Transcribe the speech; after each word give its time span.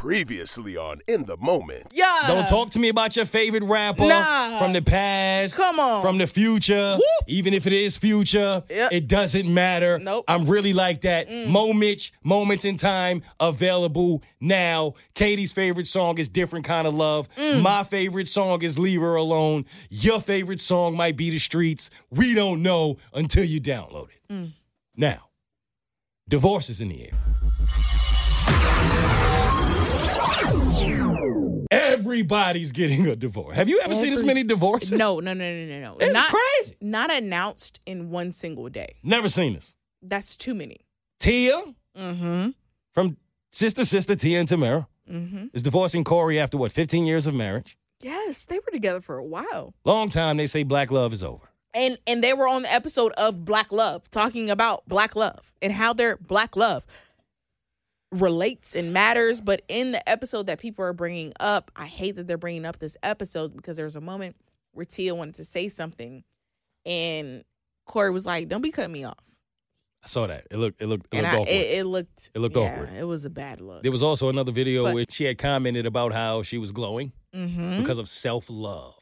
Previously 0.00 0.78
on 0.78 0.98
In 1.08 1.26
the 1.26 1.36
Moment. 1.36 1.88
Yeah. 1.92 2.22
Don't 2.26 2.48
talk 2.48 2.70
to 2.70 2.78
me 2.78 2.88
about 2.88 3.16
your 3.16 3.26
favorite 3.26 3.64
rapper 3.64 4.06
Nah. 4.06 4.58
from 4.58 4.72
the 4.72 4.80
past. 4.80 5.58
Come 5.58 5.78
on. 5.78 6.00
From 6.00 6.16
the 6.16 6.26
future. 6.26 6.94
Whoop. 6.96 7.28
Even 7.28 7.52
if 7.52 7.66
it 7.66 7.74
is 7.74 7.98
future, 7.98 8.62
Yep. 8.70 8.92
it 8.94 9.08
doesn't 9.08 9.52
matter. 9.52 9.98
Nope. 9.98 10.24
I'm 10.26 10.46
really 10.46 10.72
like 10.72 11.02
that. 11.02 11.28
Mm. 11.28 11.48
Mo 11.48 11.74
Mitch, 11.74 12.14
moments 12.24 12.64
in 12.64 12.78
time, 12.78 13.20
available 13.40 14.22
now. 14.40 14.94
Keity's 15.14 15.52
favorite 15.52 15.86
song 15.86 16.16
is 16.16 16.30
Different 16.30 16.64
Kind 16.64 16.86
of 16.86 16.94
Love. 16.94 17.28
Mm. 17.36 17.60
My 17.60 17.82
favorite 17.82 18.26
song 18.28 18.62
is 18.62 18.78
Leave 18.78 19.02
Her 19.02 19.16
Alone. 19.16 19.66
Your 19.90 20.18
favorite 20.18 20.62
song 20.62 20.96
might 20.96 21.18
be 21.18 21.28
The 21.28 21.38
Streets. 21.38 21.90
We 22.10 22.32
don't 22.32 22.62
know 22.62 22.96
until 23.12 23.44
you 23.44 23.60
download 23.60 24.08
it. 24.08 24.32
Mm. 24.32 24.52
Now, 24.96 25.28
divorce 26.26 26.70
is 26.70 26.80
in 26.80 26.88
the 26.88 27.02
air. 27.04 27.12
Everybody's 32.00 32.72
getting 32.72 33.06
a 33.06 33.16
divorce. 33.16 33.56
Have 33.56 33.68
you 33.68 33.80
ever 33.80 33.94
seen 33.94 34.10
this 34.10 34.20
Every- 34.20 34.26
many 34.34 34.42
divorces? 34.44 34.92
No, 34.92 35.20
no, 35.20 35.32
no, 35.32 35.54
no, 35.54 35.66
no, 35.66 35.80
no. 35.80 35.96
It's 36.00 36.14
not, 36.14 36.30
crazy. 36.30 36.76
Not 36.80 37.12
announced 37.12 37.80
in 37.86 38.10
one 38.10 38.32
single 38.32 38.68
day. 38.68 38.96
Never 39.02 39.28
seen 39.28 39.54
this. 39.54 39.74
That's 40.02 40.36
too 40.36 40.54
many. 40.54 40.78
Tia 41.18 41.60
Mm-hmm. 41.98 42.50
from 42.94 43.16
Sister 43.52 43.84
Sister 43.84 44.14
Tia 44.14 44.40
and 44.40 44.48
Tamera 44.48 44.86
Mm-hmm. 45.10 45.46
is 45.52 45.64
divorcing 45.64 46.04
Cory 46.04 46.38
after 46.38 46.56
what, 46.56 46.70
15 46.70 47.04
years 47.04 47.26
of 47.26 47.34
marriage? 47.34 47.76
Yes, 48.00 48.44
they 48.44 48.58
were 48.60 48.70
together 48.72 49.00
for 49.00 49.18
a 49.18 49.24
while. 49.24 49.74
Long 49.84 50.08
time 50.08 50.36
they 50.36 50.46
say 50.46 50.62
black 50.62 50.92
love 50.92 51.12
is 51.12 51.24
over. 51.24 51.50
And 51.74 51.98
and 52.06 52.22
they 52.22 52.32
were 52.32 52.46
on 52.48 52.62
the 52.62 52.72
episode 52.72 53.12
of 53.12 53.44
Black 53.44 53.70
Love, 53.72 54.08
talking 54.10 54.50
about 54.50 54.88
black 54.88 55.14
love 55.16 55.52
and 55.60 55.72
how 55.72 55.92
their 55.92 56.16
black 56.16 56.56
love 56.56 56.86
relates 58.12 58.74
and 58.74 58.92
matters. 58.92 59.40
But 59.40 59.62
in 59.68 59.92
the 59.92 60.08
episode 60.08 60.46
that 60.46 60.58
people 60.58 60.84
are 60.84 60.92
bringing 60.92 61.32
up, 61.40 61.70
I 61.76 61.86
hate 61.86 62.16
that 62.16 62.26
they're 62.26 62.38
bringing 62.38 62.64
up 62.64 62.78
this 62.78 62.96
episode 63.02 63.54
because 63.56 63.76
there 63.76 63.86
was 63.86 63.96
a 63.96 64.00
moment 64.00 64.36
where 64.72 64.86
Tia 64.86 65.14
wanted 65.14 65.34
to 65.36 65.44
say 65.44 65.68
something, 65.68 66.24
and 66.86 67.44
Cory 67.86 68.10
was 68.10 68.26
like, 68.26 68.48
"Don't 68.48 68.62
be 68.62 68.70
cutting 68.70 68.92
me 68.92 69.04
off." 69.04 69.18
I 70.02 70.06
saw 70.08 70.26
that. 70.28 70.46
It 70.50 70.56
looked 70.56 70.80
it 70.80 70.86
looked 70.86 71.12
it 71.12 71.18
and 71.18 71.24
looked 71.24 71.34
I, 71.34 71.36
awkward. 71.36 71.48
it, 71.48 71.78
it 71.78 71.84
looked 71.84 72.30
It 72.34 72.38
looked 72.38 72.56
yeah, 72.56 72.62
awkward. 72.62 72.88
It 72.98 73.04
was 73.04 73.24
a 73.26 73.30
bad 73.30 73.60
look. 73.60 73.82
there 73.82 73.92
was 73.92 74.02
also 74.02 74.28
another 74.30 74.52
video 74.52 74.84
But- 74.84 74.94
where 74.94 75.04
she 75.10 75.24
had 75.24 75.36
commented 75.38 75.84
about 75.86 76.12
how 76.12 76.42
she 76.42 76.56
was 76.56 76.72
glowing 76.72 77.12
mm-hmm. 77.34 77.80
because 77.80 77.98
of 77.98 78.08
self 78.08 78.46
love. 78.48 78.94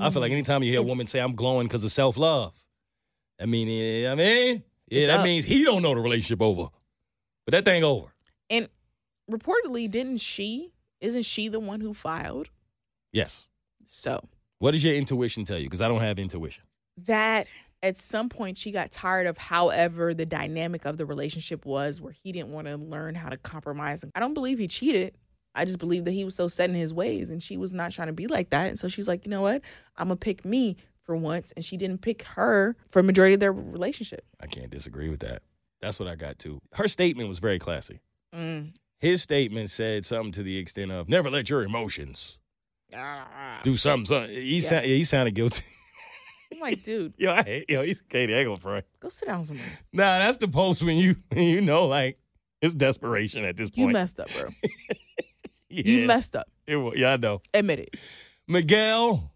I 0.00 0.10
feel 0.10 0.22
like 0.22 0.30
anytime 0.30 0.62
you 0.62 0.70
hear 0.70 0.80
a 0.80 0.84
woman 0.84 1.08
say 1.08 1.18
I'm 1.18 1.34
glowing 1.34 1.66
because 1.66 1.82
of 1.82 1.90
self 1.90 2.16
love, 2.16 2.54
I 3.40 3.46
mean, 3.46 3.66
yeah, 3.66 4.12
I 4.12 4.14
mean, 4.14 4.62
yeah, 4.88 5.08
that 5.08 5.20
up. 5.20 5.24
means 5.24 5.44
he 5.44 5.64
don't 5.64 5.82
know 5.82 5.92
the 5.94 6.00
relationship 6.00 6.40
over, 6.40 6.68
but 7.44 7.52
that 7.52 7.64
thing 7.64 7.82
over. 7.82 8.06
And 8.50 8.68
reportedly, 9.30 9.90
didn't 9.90 10.18
she? 10.18 10.72
Isn't 11.00 11.22
she 11.24 11.48
the 11.48 11.60
one 11.60 11.80
who 11.80 11.94
filed? 11.94 12.50
Yes. 13.12 13.46
So 13.86 14.26
What 14.58 14.72
does 14.72 14.84
your 14.84 14.94
intuition 14.94 15.44
tell 15.44 15.58
you? 15.58 15.64
Because 15.66 15.80
I 15.80 15.88
don't 15.88 16.00
have 16.00 16.18
intuition. 16.18 16.64
that 17.06 17.46
at 17.82 17.96
some 17.96 18.28
point 18.28 18.58
she 18.58 18.72
got 18.72 18.90
tired 18.90 19.28
of 19.28 19.38
however 19.38 20.12
the 20.12 20.26
dynamic 20.26 20.84
of 20.84 20.96
the 20.96 21.06
relationship 21.06 21.64
was 21.64 22.00
where 22.00 22.12
he 22.12 22.32
didn't 22.32 22.50
want 22.50 22.66
to 22.66 22.76
learn 22.76 23.14
how 23.14 23.28
to 23.28 23.36
compromise 23.36 24.04
i 24.16 24.18
don't 24.18 24.34
believe 24.34 24.58
he 24.58 24.66
cheated 24.66 25.14
i 25.54 25.64
just 25.64 25.78
believe 25.78 26.04
that 26.04 26.10
he 26.10 26.24
was 26.24 26.34
so 26.34 26.48
set 26.48 26.68
in 26.68 26.74
his 26.74 26.92
ways 26.92 27.30
and 27.30 27.40
she 27.40 27.56
was 27.56 27.72
not 27.72 27.92
trying 27.92 28.08
to 28.08 28.12
be 28.12 28.26
like 28.26 28.50
that 28.50 28.66
and 28.66 28.76
so 28.80 28.88
she's 28.88 29.06
like 29.06 29.24
you 29.24 29.30
know 29.30 29.42
what 29.42 29.62
i'm 29.96 30.08
gonna 30.08 30.16
pick 30.16 30.44
me 30.44 30.76
for 31.04 31.14
once 31.14 31.52
and 31.52 31.64
she 31.64 31.76
didn't 31.76 31.98
pick 32.02 32.24
her 32.24 32.74
for 32.88 33.00
majority 33.00 33.34
of 33.34 33.38
their 33.40 33.52
relationship 33.52 34.24
I 34.40 34.46
can't 34.48 34.70
disagree 34.70 35.08
with 35.08 35.20
that. 35.20 35.42
That's 35.80 36.00
what 36.00 36.08
I 36.08 36.16
got 36.16 36.40
too. 36.40 36.58
Her 36.74 36.88
statement 36.88 37.28
was 37.28 37.38
very 37.38 37.60
classy. 37.60 38.00
Mm. 38.34 38.72
His 39.00 39.22
statement 39.22 39.70
said 39.70 40.04
something 40.04 40.32
to 40.32 40.42
the 40.42 40.56
extent 40.58 40.90
of 40.90 41.08
"Never 41.08 41.30
let 41.30 41.48
your 41.48 41.62
emotions 41.62 42.36
Ah. 42.94 43.60
do 43.62 43.76
something." 43.76 44.06
something. 44.06 44.34
He, 44.34 44.56
Yeah. 44.56 44.68
sound, 44.68 44.86
yeah, 44.86 44.94
he 44.96 45.04
sounded 45.04 45.34
guilty. 45.34 45.62
i'm 46.52 46.60
like 46.60 46.82
dude 46.82 47.12
yo, 47.18 47.30
I 47.32 47.42
hate 47.42 47.68
yo. 47.68 47.82
He's 47.82 48.00
Keity. 48.02 48.34
I 48.34 48.38
ain't 48.38 48.46
gonna 48.46 48.56
front. 48.58 48.84
go 49.00 49.10
sit 49.10 49.28
down 49.28 49.44
somewhere 49.44 49.66
Nah, 49.92 50.18
that's 50.18 50.38
the 50.38 50.48
post 50.48 50.82
when 50.82 50.96
you 50.96 51.16
you 51.36 51.60
know 51.60 51.86
like 51.86 52.18
it's 52.62 52.72
desperation 52.74 53.44
at 53.44 53.56
this 53.58 53.68
point. 53.68 53.76
you 53.88 53.88
messed 53.92 54.18
up 54.18 54.28
bro 54.32 54.48
yeah. 55.68 55.82
you 55.84 56.06
messed 56.06 56.34
up 56.34 56.48
It 56.66 56.78
yeah, 56.96 57.12
I 57.12 57.16
know. 57.18 57.42
admit 57.52 57.80
it 57.80 57.96
Miguel. 58.48 59.30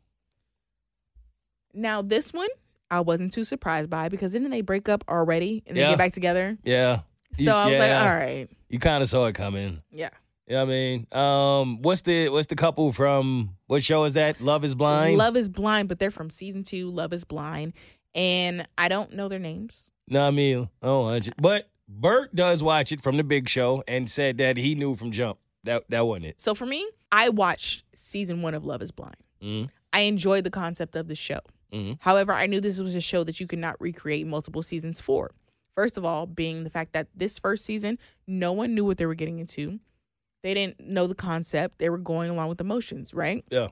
now 1.75 2.01
this 2.03 2.33
one 2.33 2.49
i 2.91 3.01
wasn't 3.01 3.33
too 3.33 3.45
surprised 3.45 3.91
by 3.91 4.09
because 4.09 4.33
didn't 4.33 4.51
they 4.51 4.63
break 4.63 4.89
up 4.89 5.05
already 5.09 5.63
and 5.67 5.77
then 5.77 5.85
Yeah. 5.85 5.91
get 5.91 5.99
back 5.99 6.13
together 6.13 6.57
Yeah. 6.65 7.01
So 7.35 7.55
I 7.57 7.69
was 7.71 7.79
like, 7.79 7.93
all 7.93 8.15
right, 8.15 8.47
You 8.73 8.79
kind 8.81 9.03
of 9.03 9.09
saw 9.09 9.27
it 9.27 9.35
coming. 9.35 9.83
yeah. 9.93 10.09
Yeah, 10.49 10.63
I 10.63 10.65
mean, 10.65 11.07
um, 11.13 11.81
what's 11.83 12.03
the 12.03 12.29
what's 12.29 12.49
the 12.49 12.57
couple 12.57 12.93
from 12.93 13.57
what 13.69 13.83
show 13.85 14.03
is 14.05 14.15
that? 14.15 14.41
Love 14.41 14.65
is 14.65 14.75
blind. 14.75 15.17
Love 15.17 15.37
is 15.37 15.49
Blind, 15.49 15.89
but 15.89 16.01
they're 16.01 16.11
from 16.11 16.31
season 16.31 16.65
two. 16.65 16.91
Love 16.91 17.13
is 17.13 17.23
Blind, 17.23 17.75
and 18.13 18.67
I 18.77 18.89
don't 18.89 19.13
know 19.13 19.29
their 19.29 19.39
names. 19.39 19.93
No, 20.09 20.27
I 20.27 20.31
mean, 20.33 20.69
oh, 20.83 21.21
but 21.41 21.69
Bert 21.89 22.35
does 22.35 22.63
watch 22.63 22.91
it 22.91 23.01
from 23.01 23.17
the 23.19 23.25
Big 23.25 23.49
Show 23.49 23.85
and 23.87 24.11
said 24.11 24.37
that 24.39 24.57
he 24.57 24.75
knew 24.75 24.97
from 24.97 25.13
jump 25.13 25.39
that 25.63 25.85
that 25.91 26.07
wasn't 26.07 26.27
it. 26.27 26.41
So 26.41 26.55
for 26.57 26.67
me, 26.67 26.87
I 27.13 27.29
watched 27.29 27.85
season 27.95 28.43
one 28.43 28.55
of 28.55 28.65
Love 28.65 28.83
is 28.83 28.91
Blind. 28.91 29.17
Mhm. 29.41 29.69
I 29.93 30.01
enjoyed 30.01 30.43
the 30.43 30.51
concept 30.51 30.97
of 30.97 31.07
the 31.07 31.15
show. 31.15 31.41
Mhm. 31.73 31.99
However, 32.01 32.33
I 32.33 32.47
knew 32.47 32.61
this 32.61 32.81
was 32.81 32.97
a 32.97 33.01
show 33.01 33.23
that 33.25 33.39
you 33.39 33.47
could 33.47 33.61
not 33.61 33.81
recreate 33.81 34.27
multiple 34.27 34.63
seasons 34.63 35.01
for. 35.01 35.31
First 35.75 35.97
of 35.97 36.05
all, 36.05 36.27
being 36.27 36.65
the 36.65 36.71
fact 36.71 36.93
that 36.93 37.09
this 37.15 37.39
first 37.39 37.65
season, 37.65 37.99
no 38.27 38.53
one 38.53 38.75
knew 38.75 38.85
what 38.85 38.99
they 38.99 39.07
were 39.07 39.15
getting 39.15 39.39
into. 39.39 39.81
They 40.43 40.55
didn't 40.55 40.81
know 40.81 41.07
the 41.07 41.15
concept. 41.15 41.79
They 41.79 41.89
were 41.89 41.99
going 41.99 42.31
along 42.31 42.49
with 42.49 42.61
emotions, 42.61 43.15
right? 43.15 43.45
Yeah. 43.51 43.69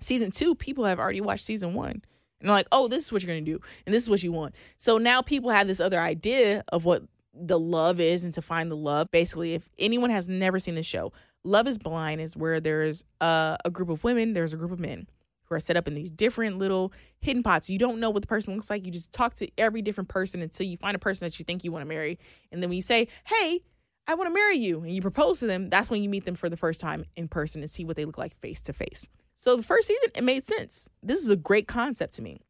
season 0.00 0.30
two, 0.30 0.54
people 0.54 0.84
have 0.84 0.98
already 0.98 1.20
watched 1.20 1.44
season 1.44 1.74
one. 1.74 2.02
And 2.40 2.48
they're 2.48 2.52
like, 2.52 2.68
oh, 2.72 2.88
this 2.88 3.04
is 3.04 3.12
what 3.12 3.22
you're 3.22 3.32
going 3.32 3.44
to 3.44 3.52
do. 3.52 3.60
And 3.86 3.94
this 3.94 4.02
is 4.02 4.10
what 4.10 4.22
you 4.22 4.32
want. 4.32 4.54
So 4.78 4.96
now 4.98 5.22
people 5.22 5.50
have 5.50 5.66
this 5.66 5.80
other 5.80 6.00
idea 6.00 6.62
of 6.72 6.84
what 6.84 7.02
the 7.34 7.58
love 7.58 8.00
is 8.00 8.24
and 8.24 8.32
to 8.34 8.42
find 8.42 8.70
the 8.70 8.76
love. 8.76 9.10
Basically, 9.10 9.54
if 9.54 9.68
anyone 9.78 10.10
has 10.10 10.28
never 10.28 10.58
seen 10.58 10.74
the 10.74 10.82
show, 10.82 11.12
Love 11.44 11.66
is 11.66 11.78
Blind 11.78 12.20
is 12.20 12.36
where 12.36 12.60
there's 12.60 13.04
a, 13.20 13.56
a 13.64 13.70
group 13.70 13.88
of 13.88 14.04
women, 14.04 14.34
there's 14.34 14.52
a 14.52 14.56
group 14.56 14.72
of 14.72 14.80
men 14.80 15.06
who 15.50 15.56
are 15.56 15.60
set 15.60 15.76
up 15.76 15.86
in 15.86 15.94
these 15.94 16.10
different 16.10 16.58
little 16.58 16.92
hidden 17.20 17.42
pots. 17.42 17.68
You 17.68 17.78
don't 17.78 17.98
know 17.98 18.08
what 18.08 18.22
the 18.22 18.28
person 18.28 18.54
looks 18.54 18.70
like. 18.70 18.86
You 18.86 18.92
just 18.92 19.12
talk 19.12 19.34
to 19.34 19.48
every 19.58 19.82
different 19.82 20.08
person 20.08 20.40
until 20.40 20.66
you 20.66 20.76
find 20.76 20.94
a 20.94 20.98
person 20.98 21.26
that 21.26 21.38
you 21.38 21.44
think 21.44 21.64
you 21.64 21.72
want 21.72 21.82
to 21.82 21.88
marry. 21.88 22.18
And 22.50 22.62
then 22.62 22.70
when 22.70 22.76
you 22.76 22.82
say, 22.82 23.08
hey, 23.26 23.60
I 24.06 24.14
want 24.14 24.28
to 24.28 24.34
marry 24.34 24.56
you, 24.56 24.80
and 24.80 24.90
you 24.90 25.02
propose 25.02 25.40
to 25.40 25.46
them, 25.46 25.68
that's 25.68 25.90
when 25.90 26.02
you 26.02 26.08
meet 26.08 26.24
them 26.24 26.34
for 26.34 26.48
the 26.48 26.56
first 26.56 26.80
time 26.80 27.04
in 27.16 27.28
person 27.28 27.60
and 27.60 27.70
see 27.70 27.84
what 27.84 27.96
they 27.96 28.04
look 28.04 28.18
like 28.18 28.34
face 28.34 28.62
to 28.62 28.72
face. 28.72 29.06
So 29.36 29.56
the 29.56 29.62
first 29.62 29.88
season, 29.88 30.10
it 30.14 30.24
made 30.24 30.42
sense. 30.42 30.88
This 31.02 31.22
is 31.22 31.30
a 31.30 31.36
great 31.36 31.68
concept 31.68 32.14
to 32.14 32.22
me. 32.22 32.40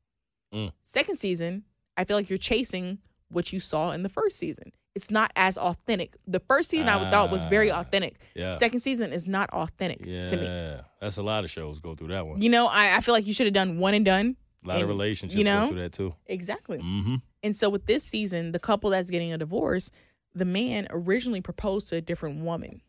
Mm. 0.55 0.73
Second 0.83 1.17
season, 1.17 1.65
I 1.97 2.05
feel 2.05 2.17
like 2.17 2.31
you're 2.31 2.39
chasing 2.39 2.99
what 3.29 3.53
you 3.53 3.61
saw 3.61 3.91
in 3.91 4.03
the 4.03 4.09
first 4.09 4.39
season. 4.39 4.73
It's 4.95 5.11
not 5.11 5.31
as 5.37 5.57
authentic. 5.57 6.17
The 6.27 6.41
first 6.41 6.69
season 6.69 6.89
I 6.89 7.11
thought 7.11 7.31
was 7.31 7.45
very 7.45 7.71
Ah, 7.71 7.81
authentic. 7.81 8.17
yeah. 8.35 8.57
Second 8.57 8.81
season 8.81 9.13
is 9.13 9.29
not 9.29 9.49
authentic 9.51 10.05
Yeah, 10.05 10.27
to 10.27 10.37
me. 10.37 10.81
that's 11.01 11.17
a 11.17 11.23
lot 11.23 11.45
of 11.45 11.51
shows 11.51 11.79
go 11.79 11.95
through 11.95 12.09
that 12.09 12.27
one. 12.27 12.41
You 12.41 12.51
know, 12.51 12.67
I, 12.67 12.97
I 12.97 13.01
feel 13.01 13.15
like 13.15 13.27
you 13.27 13.33
should 13.33 13.47
have 13.47 13.55
done 13.55 13.79
one 13.79 13.95
and 13.95 14.05
done. 14.05 14.37
a 14.65 14.69
lot 14.69 14.83
of 14.83 14.89
relationships 14.89 15.39
you 15.39 15.45
know, 15.45 15.63
go 15.63 15.69
through 15.69 15.81
that 15.83 15.93
too. 15.93 16.15
Exactly. 16.27 16.79
Mm-hmm. 16.79 17.15
And 17.45 17.55
so 17.57 17.69
with 17.71 17.87
this 17.87 18.03
season, 18.03 18.51
the 18.53 18.59
couple 18.59 18.91
that's 18.91 19.11
getting 19.11 19.33
a 19.33 19.39
divorce, 19.39 19.91
the 20.35 20.45
man 20.45 20.89
originally 20.91 21.41
proposed 21.41 21.89
to 21.91 21.97
a 21.97 22.01
different 22.01 22.41
woman, 22.43 22.83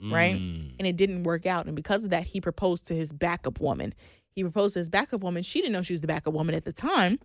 right? 0.00 0.36
Mm. 0.36 0.74
And 0.78 0.86
it 0.86 0.96
didn't 0.96 1.22
work 1.24 1.46
out. 1.46 1.66
And 1.66 1.74
because 1.74 2.04
of 2.04 2.10
that, 2.10 2.24
he 2.28 2.40
proposed 2.40 2.86
to 2.88 2.94
his 2.94 3.12
backup 3.12 3.60
woman. 3.60 3.94
he 4.32 4.42
proposed 4.42 4.74
to 4.74 4.80
his 4.80 4.88
backup 4.90 5.22
woman. 5.22 5.42
She 5.42 5.60
didn't 5.60 5.72
know 5.72 5.82
she 5.82 5.92
was 5.94 6.00
the 6.02 6.06
backup 6.06 6.34
woman 6.34 6.54
at 6.54 6.64
the 6.66 6.72
time 6.72 7.18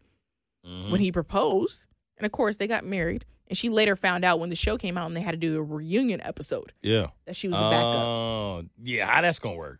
Mm-hmm. 0.66 0.92
when 0.92 1.00
he 1.02 1.12
proposed. 1.12 1.86
And 2.18 2.26
of 2.26 2.32
course, 2.32 2.58
they 2.58 2.68
got 2.68 2.84
married. 2.86 3.26
And 3.48 3.58
she 3.58 3.70
later 3.70 3.96
found 3.96 4.26
out 4.26 4.40
when 4.40 4.50
the 4.50 4.56
show 4.56 4.78
came 4.78 4.98
out 4.98 5.06
and 5.06 5.16
they 5.16 5.22
had 5.22 5.32
to 5.32 5.38
do 5.38 5.58
a 5.58 5.62
reunion 5.64 6.20
episode 6.24 6.74
Yeah. 6.82 7.08
that 7.26 7.36
she 7.36 7.48
was 7.48 7.58
the 7.58 7.70
backup. 7.70 7.96
Oh, 7.96 8.64
yeah, 8.84 9.06
how 9.06 9.22
that's 9.22 9.38
gonna 9.40 9.56
work? 9.56 9.80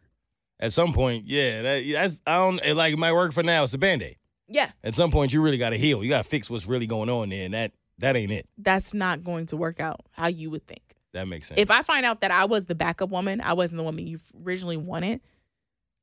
At 0.60 0.72
some 0.72 0.94
point, 0.94 1.26
yeah, 1.26 1.62
that, 1.64 1.84
that's 1.92 2.22
I 2.28 2.38
don't 2.38 2.60
it, 2.64 2.76
like 2.76 2.94
it 2.94 3.00
might 3.00 3.14
work 3.14 3.34
for 3.34 3.42
now. 3.44 3.64
It's 3.64 3.74
a 3.74 3.78
band 3.78 4.04
aid. 4.04 4.18
Yeah, 4.48 4.70
At 4.84 4.94
some 4.94 5.10
point, 5.10 5.34
you 5.34 5.42
really 5.42 5.58
got 5.58 5.72
to 5.72 5.78
heal. 5.78 6.04
You 6.04 6.10
got 6.10 6.24
to 6.24 6.30
fix 6.30 6.52
what's 6.52 6.68
really 6.68 6.86
going 6.86 7.10
on 7.10 7.30
there, 7.30 7.46
and 7.46 7.54
that 7.56 7.72
that 7.98 8.16
ain't 8.16 8.32
it. 8.32 8.48
that's 8.60 8.94
not 8.94 9.24
going 9.24 9.48
to 9.48 9.58
work 9.58 9.80
out 9.80 10.02
how 10.12 10.28
you 10.28 10.52
would 10.52 10.68
think. 10.68 10.84
That 11.14 11.28
makes 11.28 11.48
sense. 11.48 11.60
If 11.60 11.72
I 11.72 11.82
find 11.82 12.06
out 12.06 12.22
that 12.22 12.30
I 12.30 12.46
was 12.46 12.68
the 12.68 12.76
backup 12.76 13.10
woman, 13.10 13.42
I 13.42 13.54
wasn't 13.54 13.78
the 13.78 13.84
woman 13.84 14.06
you 14.06 14.20
originally 14.46 14.78
wanted, 14.78 15.22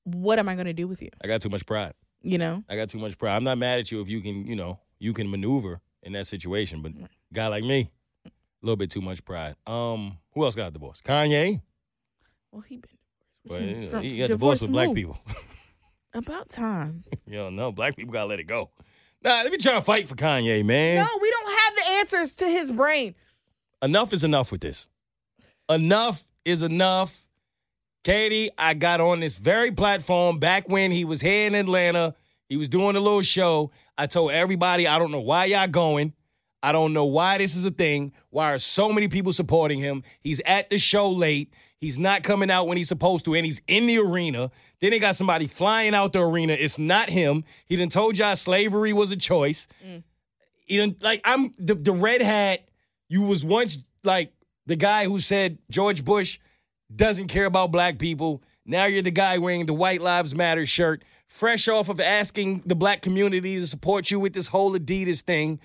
what 0.04 0.38
am 0.40 0.48
I 0.48 0.54
going 0.54 0.66
to 0.66 0.72
do 0.72 0.88
with 0.88 1.02
you? 1.02 1.10
I 1.22 1.28
got 1.28 1.40
too 1.42 1.50
much 1.50 1.64
pride. 1.66 1.92
You 2.22 2.38
know? 2.38 2.64
I 2.68 2.76
got 2.76 2.88
too 2.88 2.98
much 2.98 3.16
pride. 3.18 3.36
I'm 3.36 3.44
not 3.44 3.58
mad 3.58 3.78
at 3.78 3.92
you 3.92 4.00
if 4.00 4.08
you 4.08 4.20
can, 4.20 4.46
you 4.46 4.56
know, 4.56 4.80
you 4.98 5.12
can 5.12 5.30
maneuver 5.30 5.80
in 6.02 6.12
that 6.12 6.26
situation. 6.26 6.82
But 6.82 6.92
guy 7.32 7.48
like 7.48 7.64
me, 7.64 7.90
a 8.26 8.30
little 8.62 8.76
bit 8.76 8.90
too 8.90 9.00
much 9.00 9.24
pride. 9.24 9.56
Um, 9.66 10.18
who 10.34 10.44
else 10.44 10.54
got 10.54 10.72
divorced? 10.72 11.04
Kanye. 11.04 11.60
Well, 12.50 12.62
he 12.62 12.76
been 12.76 12.90
But 13.46 13.58
divorced. 13.60 13.80
you 13.86 13.90
know, 13.92 13.98
he 14.00 14.18
got 14.18 14.28
divorced 14.28 14.62
with 14.62 14.70
black 14.72 14.94
people. 14.94 15.18
About 16.14 16.48
time. 16.50 17.04
you 17.26 17.38
don't 17.38 17.56
know. 17.56 17.72
Black 17.72 17.96
people 17.96 18.12
gotta 18.12 18.26
let 18.26 18.38
it 18.40 18.44
go. 18.44 18.70
Nah, 19.24 19.42
let 19.42 19.50
me 19.52 19.56
try 19.58 19.74
to 19.74 19.80
fight 19.80 20.08
for 20.08 20.14
Kanye, 20.14 20.64
man. 20.64 20.96
No, 20.96 21.18
we 21.20 21.30
don't 21.30 21.50
have 21.58 21.74
the 21.76 21.82
answers 22.00 22.34
to 22.36 22.46
his 22.46 22.70
brain. 22.72 23.14
enough 23.80 24.12
is 24.12 24.22
enough 24.24 24.52
with 24.52 24.60
this. 24.60 24.88
Enough 25.70 26.24
is 26.44 26.62
enough. 26.62 27.26
Keity, 28.04 28.50
I 28.58 28.74
got 28.74 29.00
on 29.00 29.20
this 29.20 29.36
very 29.36 29.70
platform 29.70 30.38
back 30.40 30.68
when 30.68 30.90
he 30.90 31.04
was 31.04 31.20
here 31.20 31.46
in 31.46 31.54
Atlanta. 31.54 32.14
He 32.52 32.58
was 32.58 32.68
doing 32.68 32.96
a 32.96 33.00
little 33.00 33.22
show. 33.22 33.70
I 33.96 34.06
told 34.06 34.32
everybody, 34.32 34.86
I 34.86 34.98
don't 34.98 35.10
know 35.10 35.22
why 35.22 35.46
y'all 35.46 35.66
going. 35.66 36.12
I 36.62 36.70
don't 36.70 36.92
know 36.92 37.06
why 37.06 37.38
this 37.38 37.56
is 37.56 37.64
a 37.64 37.70
thing. 37.70 38.12
Why 38.28 38.52
are 38.52 38.58
so 38.58 38.92
many 38.92 39.08
people 39.08 39.32
supporting 39.32 39.78
him? 39.78 40.02
He's 40.20 40.38
at 40.44 40.68
the 40.68 40.76
show 40.76 41.10
late. 41.10 41.50
He's 41.78 41.98
not 41.98 42.22
coming 42.22 42.50
out 42.50 42.66
when 42.66 42.76
he's 42.76 42.88
supposed 42.88 43.24
to, 43.24 43.34
and 43.34 43.46
he's 43.46 43.62
in 43.68 43.86
the 43.86 43.96
arena. 43.96 44.50
Then 44.82 44.90
they 44.90 44.98
got 44.98 45.16
somebody 45.16 45.46
flying 45.46 45.94
out 45.94 46.12
the 46.12 46.20
arena. 46.20 46.52
It's 46.52 46.78
not 46.78 47.08
him. 47.08 47.44
He 47.64 47.76
done 47.76 47.88
told 47.88 48.18
y'all 48.18 48.36
slavery 48.36 48.92
was 48.92 49.10
a 49.12 49.16
choice. 49.16 49.66
Mm. 49.82 50.02
He 50.66 50.76
done, 50.76 50.96
like 51.00 51.22
I'm 51.24 51.54
the, 51.58 51.74
the 51.74 51.92
red 51.92 52.20
hat. 52.20 52.68
You 53.08 53.22
was 53.22 53.46
once 53.46 53.78
like 54.04 54.34
the 54.66 54.76
guy 54.76 55.06
who 55.06 55.20
said 55.20 55.56
George 55.70 56.04
Bush 56.04 56.38
doesn't 56.94 57.28
care 57.28 57.46
about 57.46 57.72
black 57.72 57.98
people. 57.98 58.42
Now 58.66 58.84
you're 58.84 59.00
the 59.00 59.10
guy 59.10 59.38
wearing 59.38 59.64
the 59.64 59.72
White 59.72 60.02
Lives 60.02 60.34
Matter 60.34 60.66
shirt, 60.66 61.02
fresh 61.32 61.66
off 61.66 61.88
of 61.88 61.98
asking 61.98 62.62
the 62.66 62.74
black 62.74 63.00
community 63.00 63.58
to 63.58 63.66
support 63.66 64.10
you 64.10 64.20
with 64.20 64.34
this 64.34 64.48
whole 64.48 64.78
Adidas 64.78 65.22
thing. 65.22 65.58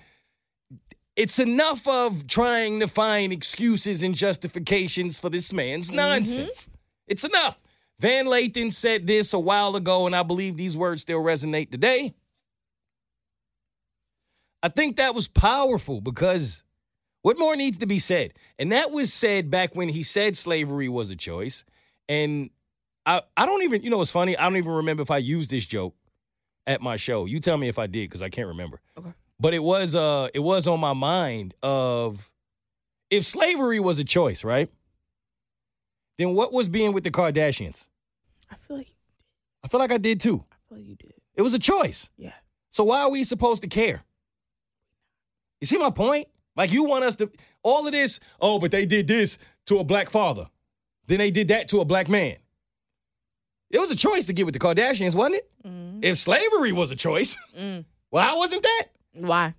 It's 1.14 1.38
enough 1.38 1.86
of 1.86 2.26
trying 2.26 2.80
to 2.80 2.88
find 2.88 3.34
excuses 3.34 4.02
and 4.02 4.14
justifications 4.14 5.20
for 5.20 5.28
this 5.28 5.52
man's 5.52 5.88
mm-hmm. 5.88 5.96
nonsense. 5.96 6.70
It's 7.06 7.22
enough. 7.22 7.60
Van 8.00 8.24
Lathan 8.26 8.72
said 8.72 9.06
this 9.06 9.34
a 9.34 9.38
while 9.38 9.76
ago, 9.76 10.06
and 10.06 10.16
I 10.16 10.22
believe 10.22 10.56
these 10.56 10.76
words 10.76 11.02
still 11.02 11.20
resonate 11.20 11.70
today. 11.70 12.14
I 14.62 14.70
think 14.70 14.96
that 14.96 15.14
was 15.14 15.28
powerful 15.28 16.00
because 16.00 16.64
what 17.20 17.38
more 17.38 17.56
needs 17.56 17.76
to 17.78 17.86
be 17.86 17.98
said? 17.98 18.32
And 18.58 18.72
that 18.72 18.90
was 18.90 19.12
said 19.12 19.50
back 19.50 19.76
when 19.76 19.90
he 19.90 20.02
said 20.02 20.34
slavery 20.34 20.88
was 20.88 21.10
a 21.10 21.16
choice. 21.16 21.64
And 22.08 22.48
I, 23.08 23.22
I 23.38 23.46
don't 23.46 23.62
even, 23.62 23.82
you 23.82 23.88
know, 23.88 24.02
it's 24.02 24.10
funny? 24.10 24.36
I 24.36 24.44
don't 24.44 24.58
even 24.58 24.70
remember 24.70 25.02
if 25.02 25.10
I 25.10 25.16
used 25.16 25.50
this 25.50 25.64
joke 25.64 25.94
at 26.66 26.82
my 26.82 26.96
show. 26.96 27.24
You 27.24 27.40
tell 27.40 27.56
me 27.56 27.68
if 27.68 27.78
I 27.78 27.86
did 27.86 28.10
because 28.10 28.20
I 28.20 28.28
can't 28.28 28.48
remember. 28.48 28.82
Okay. 28.98 29.14
But 29.40 29.54
it 29.54 29.60
was, 29.60 29.94
uh, 29.94 30.28
it 30.34 30.40
was 30.40 30.68
on 30.68 30.78
my 30.78 30.92
mind 30.92 31.54
of 31.62 32.30
if 33.08 33.24
slavery 33.24 33.80
was 33.80 33.98
a 33.98 34.04
choice, 34.04 34.44
right? 34.44 34.70
Then 36.18 36.34
what 36.34 36.52
was 36.52 36.68
being 36.68 36.92
with 36.92 37.02
the 37.02 37.10
Kardashians? 37.10 37.86
I 38.50 38.56
feel 38.56 38.76
like 38.76 38.94
I 39.64 39.68
feel 39.68 39.80
like 39.80 39.92
I 39.92 39.98
did 39.98 40.20
too. 40.20 40.44
I 40.52 40.56
feel 40.68 40.78
like 40.78 40.86
you 40.86 40.96
did. 40.96 41.14
It 41.34 41.42
was 41.42 41.54
a 41.54 41.58
choice. 41.58 42.10
Yeah. 42.18 42.34
So 42.70 42.84
why 42.84 43.00
are 43.00 43.10
we 43.10 43.24
supposed 43.24 43.62
to 43.62 43.68
care? 43.68 44.02
You 45.62 45.66
see 45.66 45.78
my 45.78 45.90
point? 45.90 46.28
Like 46.56 46.72
you 46.72 46.84
want 46.84 47.04
us 47.04 47.16
to 47.16 47.30
all 47.62 47.86
of 47.86 47.92
this, 47.92 48.20
oh, 48.38 48.58
but 48.58 48.70
they 48.70 48.84
did 48.84 49.06
this 49.06 49.38
to 49.66 49.78
a 49.78 49.84
black 49.84 50.10
father. 50.10 50.48
Then 51.06 51.18
they 51.18 51.30
did 51.30 51.48
that 51.48 51.68
to 51.68 51.80
a 51.80 51.86
black 51.86 52.08
man. 52.10 52.36
It 53.70 53.78
was 53.78 53.90
a 53.90 53.96
choice 53.96 54.26
to 54.26 54.32
get 54.32 54.46
with 54.46 54.54
the 54.54 54.58
Kardashians, 54.60 55.14
wasn't 55.14 55.36
it? 55.36 55.50
If 56.02 56.18
slavery 56.18 56.72
was 56.72 56.90
a 56.90 56.96
choice, 56.96 57.36
Mm. 57.58 57.84
well, 58.10 58.24
how 58.24 58.38
wasn't 58.38 58.62
that? 58.62 58.84
Why? 59.14 59.54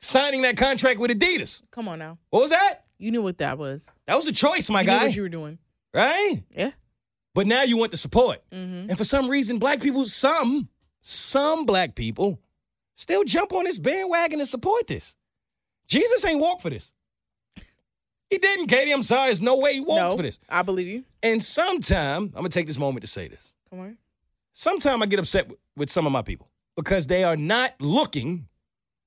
Signing 0.00 0.42
that 0.42 0.56
contract 0.56 0.98
with 0.98 1.10
Adidas. 1.12 1.62
Come 1.70 1.86
on 1.88 1.98
now. 1.98 2.18
What 2.30 2.40
was 2.42 2.50
that? 2.50 2.80
You 2.98 3.10
knew 3.12 3.22
what 3.22 3.38
that 3.38 3.58
was. 3.58 3.92
That 4.06 4.16
was 4.16 4.26
a 4.26 4.32
choice, 4.32 4.68
my 4.70 4.82
guy. 4.82 4.92
you 4.92 4.96
knew 4.96 4.98
guy. 5.00 5.04
what 5.06 5.16
you 5.16 5.22
were 5.22 5.28
doing. 5.28 5.58
right? 5.94 6.42
Yeah. 6.50 6.70
But 7.34 7.46
now 7.46 7.62
you 7.62 7.76
want 7.76 7.92
the 7.92 7.96
support. 7.96 8.42
Mm-hmm. 8.50 8.90
And 8.90 8.98
for 8.98 9.04
some 9.04 9.28
reason, 9.28 9.58
black 9.58 9.80
people, 9.80 10.06
some, 10.06 10.68
some 11.02 11.64
black 11.64 11.94
people 11.94 12.40
still 12.96 13.24
jump 13.24 13.52
on 13.52 13.64
this 13.64 13.78
bandwagon 13.78 14.40
and 14.40 14.48
support 14.48 14.86
this. 14.86 15.16
Jesus 15.86 16.24
ain't 16.24 16.40
walk 16.40 16.60
for 16.60 16.70
this. 16.70 16.92
He 18.32 18.38
didn't, 18.38 18.68
Keity. 18.68 18.94
I'm 18.94 19.02
sorry. 19.02 19.26
There's 19.28 19.42
no 19.42 19.58
way 19.58 19.74
he 19.74 19.80
walked 19.80 20.12
no, 20.12 20.16
for 20.16 20.22
this. 20.22 20.38
I 20.48 20.62
believe 20.62 20.88
you. 20.88 21.04
And 21.22 21.44
sometime, 21.44 22.22
I'm 22.22 22.30
going 22.30 22.44
to 22.44 22.48
take 22.48 22.66
this 22.66 22.78
moment 22.78 23.02
to 23.02 23.06
say 23.06 23.28
this. 23.28 23.52
Come 23.68 23.80
on. 23.80 23.98
Sometime 24.52 25.02
I 25.02 25.06
get 25.06 25.18
upset 25.18 25.50
with, 25.50 25.58
with 25.76 25.90
some 25.90 26.06
of 26.06 26.12
my 26.12 26.22
people 26.22 26.48
because 26.74 27.08
they 27.08 27.24
are 27.24 27.36
not 27.36 27.74
looking 27.78 28.48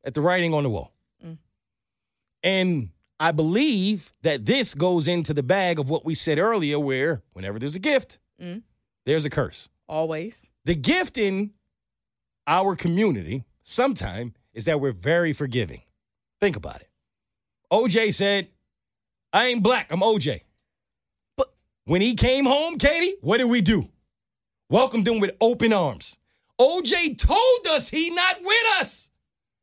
at 0.04 0.14
the 0.14 0.22
writing 0.22 0.54
on 0.54 0.62
the 0.62 0.70
wall. 0.70 0.94
Mm. 1.26 1.38
And 2.44 2.90
I 3.20 3.32
believe 3.32 4.14
that 4.22 4.46
this 4.46 4.76
goes 4.76 5.08
into 5.08 5.34
the 5.34 5.42
bag 5.42 5.80
of 5.80 5.90
what 5.90 6.06
we 6.06 6.14
said 6.14 6.38
earlier, 6.38 6.78
where 6.78 7.24
whenever 7.34 7.58
there's 7.58 7.76
a 7.76 7.80
gift, 7.80 8.20
Mm. 8.40 8.62
there's 9.08 9.26
a 9.26 9.30
curse. 9.32 9.70
Always. 9.90 10.48
The 10.66 10.76
gift 10.76 11.18
in 11.18 11.54
our 12.46 12.76
community 12.76 13.44
sometime 13.64 14.36
is 14.54 14.66
that 14.66 14.80
we're 14.80 14.92
very 14.92 15.34
forgiving. 15.34 15.82
Think 16.40 16.56
about 16.56 16.82
it. 16.82 16.90
OJ 17.72 18.14
said, 18.14 18.50
I 19.36 19.48
ain't 19.48 19.62
black, 19.62 19.92
I'm 19.92 20.00
OJ. 20.00 20.40
But 21.36 21.54
when 21.84 22.00
he 22.00 22.16
came 22.16 22.46
home, 22.46 22.78
Keity, 22.78 23.16
what 23.20 23.40
did 23.40 23.50
we 23.50 23.60
do? 23.60 23.90
Welcomed 24.70 25.06
him 25.06 25.20
with 25.20 25.36
open 25.42 25.74
arms. 25.74 26.18
OJ 26.58 27.18
told 27.18 27.68
us 27.68 27.90
he 27.90 28.12
not 28.12 28.38
with 28.42 28.80
us. 28.80 29.10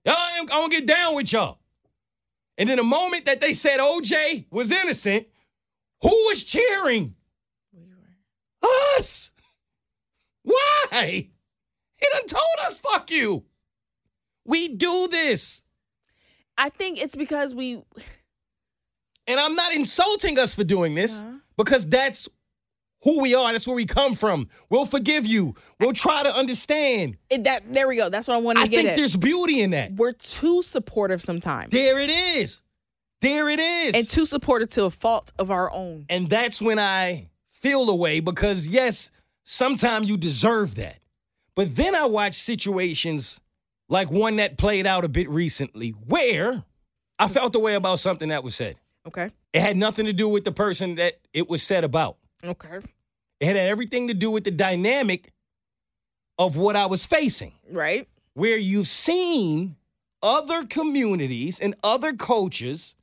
Y'all, 0.05 0.15
I'm 0.19 0.45
gonna 0.45 0.69
get 0.69 0.85
down 0.85 1.15
with 1.15 1.33
y'all. 1.33 1.59
And 2.59 2.69
in 2.69 2.77
the 2.77 2.83
moment 2.83 3.25
that 3.25 3.41
they 3.41 3.55
said 3.55 3.81
OJ 3.81 4.45
was 4.51 4.71
innocent, 4.71 5.27
who 6.03 6.11
was 6.27 6.45
cheering? 6.45 7.15
We 7.73 7.81
were. 7.81 8.69
Us. 8.99 9.31
Why? 10.43 11.31
He 11.97 12.07
done 12.13 12.27
told 12.27 12.67
us, 12.67 12.79
fuck 12.79 13.11
you. 13.11 13.45
We 14.45 14.69
do 14.69 15.09
this. 15.09 15.63
I 16.59 16.69
think 16.69 17.03
it's 17.03 17.17
because 17.17 17.55
we 17.55 17.83
And 19.27 19.39
I'm 19.39 19.55
not 19.55 19.73
insulting 19.75 20.39
us 20.39 20.55
for 20.55 20.65
doing 20.65 20.95
this 20.95 21.19
Uh-huh. 21.21 21.33
because 21.57 21.87
that's 21.89 22.29
who 23.03 23.21
we 23.21 23.35
are. 23.35 23.53
That's 23.53 23.67
where 23.67 23.77
we 23.77 23.87
come 23.87 24.15
from. 24.15 24.49
We'll 24.71 24.87
forgive 24.87 25.27
you. 25.27 25.55
We'll 25.81 25.93
try 25.93 26.23
to 26.23 26.35
understand. 26.35 27.17
it, 27.31 27.45
that 27.45 27.73
there 27.73 27.89
we 27.89 27.97
go. 27.97 28.09
That's 28.09 28.29
what 28.29 28.35
I 28.35 28.41
wanted 28.41 28.61
I 28.61 28.65
to 28.65 28.71
get 28.71 28.79
I 28.79 28.83
think 28.83 28.91
at. 28.93 28.97
there's 28.97 29.17
beauty 29.17 29.61
in 29.61 29.71
that. 29.71 29.93
We're 29.95 30.13
too 30.13 30.63
supportive 30.63 31.21
sometimes. 31.23 31.71
There 31.73 31.99
it 31.99 32.11
is. 32.11 32.63
There 33.21 33.49
it 33.49 33.61
is. 33.61 33.95
and 33.95 34.09
too 34.09 34.25
supportive 34.25 34.71
to 34.71 34.85
a 34.85 34.91
fault 34.91 35.33
of 35.39 35.51
our 35.51 35.71
own. 35.73 36.07
And 36.09 36.29
that's 36.29 36.61
when 36.61 36.79
I 36.81 37.29
feel 37.53 37.87
the 37.87 37.95
way 37.95 38.19
because, 38.19 38.67
yes, 38.67 39.13
sometimes 39.45 40.09
you 40.09 40.17
deserve 40.17 40.75
that. 40.77 40.99
But 41.55 41.77
then 41.77 41.95
I 41.95 42.07
watch 42.07 42.35
situations 42.35 43.41
like 43.89 44.11
one 44.11 44.37
that 44.37 44.59
played 44.59 44.87
out 44.87 45.05
a 45.05 45.09
bit 45.09 45.29
recently 45.29 45.91
where 45.91 46.65
I 47.19 47.29
felt 47.29 47.53
the 47.53 47.61
way 47.61 47.75
about 47.75 48.01
something 48.01 48.31
that 48.31 48.43
was 48.43 48.57
said. 48.57 48.77
Okay. 49.07 49.31
It 49.53 49.61
had 49.61 49.77
nothing 49.77 50.07
to 50.07 50.13
do 50.13 50.29
with 50.29 50.45
the 50.45 50.53
person 50.53 50.95
that 50.97 51.15
it 51.33 51.49
was 51.49 51.63
said 51.63 51.85
about, 51.85 52.17
Okay. 52.45 52.79
it 53.41 53.47
had 53.47 53.57
everything 53.57 54.09
to 54.09 54.15
do 54.15 54.31
with 54.31 54.45
the 54.45 54.51
dynamic 54.51 55.33
of 56.39 56.57
what 56.57 56.77
I 56.77 56.87
was 56.87 57.05
facing 57.05 57.53
Right. 57.71 58.09
where 58.35 58.57
you've 58.57 58.87
seen 58.87 59.77
other 60.23 60.65
communities 60.65 61.59
and 61.61 61.75
other 61.83 62.13
coaches 62.15 62.95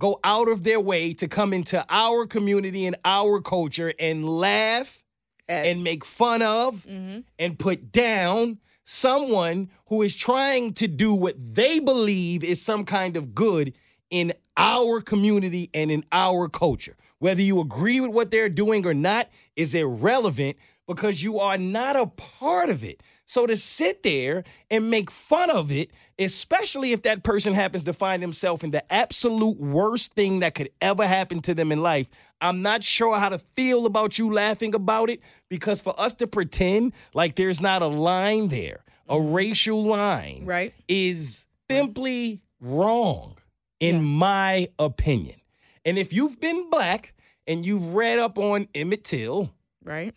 go 0.00 0.18
out 0.24 0.48
of 0.48 0.64
their 0.64 0.80
way 0.80 1.12
to 1.14 1.28
come 1.28 1.52
into 1.52 1.84
our 1.88 2.26
community 2.26 2.86
and 2.86 2.96
our 3.04 3.40
culture 3.40 3.92
and 3.98 4.28
laugh 4.28 5.02
At- 5.48 5.66
and 5.66 5.84
make 5.84 6.04
fun 6.04 6.42
of 6.42 6.84
Mhm. 6.86 7.24
and 7.38 7.58
put 7.58 7.92
down 7.92 8.58
someone 8.84 9.70
who 9.86 10.02
is 10.02 10.16
trying 10.16 10.72
to 10.74 10.88
do 10.88 11.14
what 11.14 11.36
they 11.38 11.78
believe 11.78 12.42
is 12.42 12.60
some 12.60 12.84
kind 12.84 13.16
of 13.16 13.34
good 13.34 13.72
in 14.10 14.32
our 14.56 15.00
community 15.00 15.70
and 15.74 15.90
in 15.90 16.04
our 16.12 16.48
culture. 16.48 16.96
Whether 17.18 17.42
you 17.42 17.60
agree 17.60 18.00
with 18.00 18.10
what 18.10 18.30
they're 18.30 18.48
doing 18.48 18.86
or 18.86 18.94
not 18.94 19.28
is 19.56 19.74
irrelevant 19.74 20.56
because 20.86 21.22
you 21.22 21.38
are 21.38 21.58
not 21.58 21.96
a 21.96 22.06
part 22.06 22.68
of 22.68 22.84
it. 22.84 23.02
So 23.24 23.46
to 23.46 23.56
sit 23.56 24.04
there 24.04 24.44
and 24.70 24.88
make 24.88 25.10
fun 25.10 25.50
of 25.50 25.72
it, 25.72 25.90
especially 26.16 26.92
if 26.92 27.02
that 27.02 27.24
person 27.24 27.54
happens 27.54 27.82
to 27.84 27.92
find 27.92 28.22
himself 28.22 28.62
in 28.62 28.70
the 28.70 28.90
absolute 28.92 29.58
worst 29.58 30.14
thing 30.14 30.38
that 30.40 30.54
could 30.54 30.70
ever 30.80 31.06
happen 31.06 31.40
to 31.42 31.54
them 31.54 31.72
in 31.72 31.82
life, 31.82 32.08
I'm 32.40 32.62
not 32.62 32.84
sure 32.84 33.18
how 33.18 33.30
to 33.30 33.38
feel 33.38 33.84
about 33.84 34.18
you 34.18 34.32
laughing 34.32 34.74
about 34.74 35.10
it 35.10 35.20
because 35.48 35.80
for 35.80 35.98
us 35.98 36.14
to 36.14 36.28
pretend 36.28 36.92
like 37.14 37.34
there's 37.34 37.60
not 37.60 37.82
a 37.82 37.88
line 37.88 38.48
there, 38.48 38.84
a 39.08 39.16
mm-hmm. 39.16 39.32
racial 39.32 39.82
line, 39.82 40.42
Right. 40.44 40.72
is 40.86 41.46
simply 41.68 42.42
wrong, 42.60 43.35
in 43.80 44.02
my 44.02 44.68
opinion. 44.78 45.40
And 45.84 45.98
if 45.98 46.12
you've 46.12 46.40
been 46.40 46.70
black 46.70 47.14
and 47.46 47.64
you've 47.64 47.94
read 47.94 48.18
up 48.18 48.38
on 48.38 48.68
Emmett 48.74 49.04
Till 49.04 49.52
Right. 49.84 50.14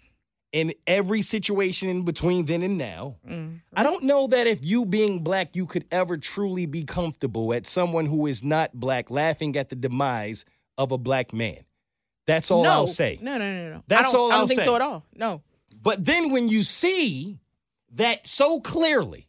in 0.51 0.73
every 0.87 1.21
situation 1.21 1.89
in 1.89 2.03
between 2.05 2.45
then 2.45 2.63
and 2.63 2.77
now, 2.77 3.17
mm, 3.27 3.59
I 3.73 3.83
don't 3.83 4.03
know 4.03 4.27
that 4.27 4.47
if 4.47 4.65
you 4.65 4.85
being 4.85 5.23
black, 5.23 5.55
you 5.55 5.65
could 5.67 5.85
ever 5.91 6.17
truly 6.17 6.65
be 6.65 6.83
comfortable 6.83 7.53
at 7.53 7.67
someone 7.67 8.05
who 8.07 8.25
is 8.25 8.43
not 8.43 8.73
black 8.79 9.11
laughing 9.11 9.55
at 9.55 9.69
the 9.69 9.75
demise 9.75 10.45
of 10.77 10.91
a 10.91 10.97
black 10.97 11.33
man. 11.33 11.59
That's 12.25 12.49
all 12.51 12.63
no. 12.63 12.71
I'll 12.71 12.87
say. 12.87 13.19
No, 13.21 13.37
no, 13.37 13.53
no, 13.53 13.69
no. 13.75 13.83
That's 13.87 14.09
I 14.09 14.13
don't, 14.13 14.21
all 14.21 14.27
I 14.27 14.31
don't 14.35 14.39
I'll 14.41 14.47
think 14.47 14.59
say. 14.61 14.65
so 14.65 14.75
at 14.75 14.81
all. 14.81 15.05
No. 15.15 15.41
But 15.81 16.03
then 16.05 16.31
when 16.31 16.47
you 16.49 16.63
see 16.63 17.39
that 17.93 18.25
so 18.27 18.59
clearly 18.59 19.27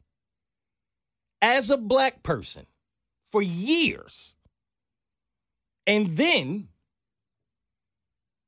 as 1.42 1.70
a 1.70 1.76
black 1.76 2.22
person 2.22 2.66
for 3.30 3.42
years, 3.42 4.34
and 5.86 6.16
then 6.16 6.68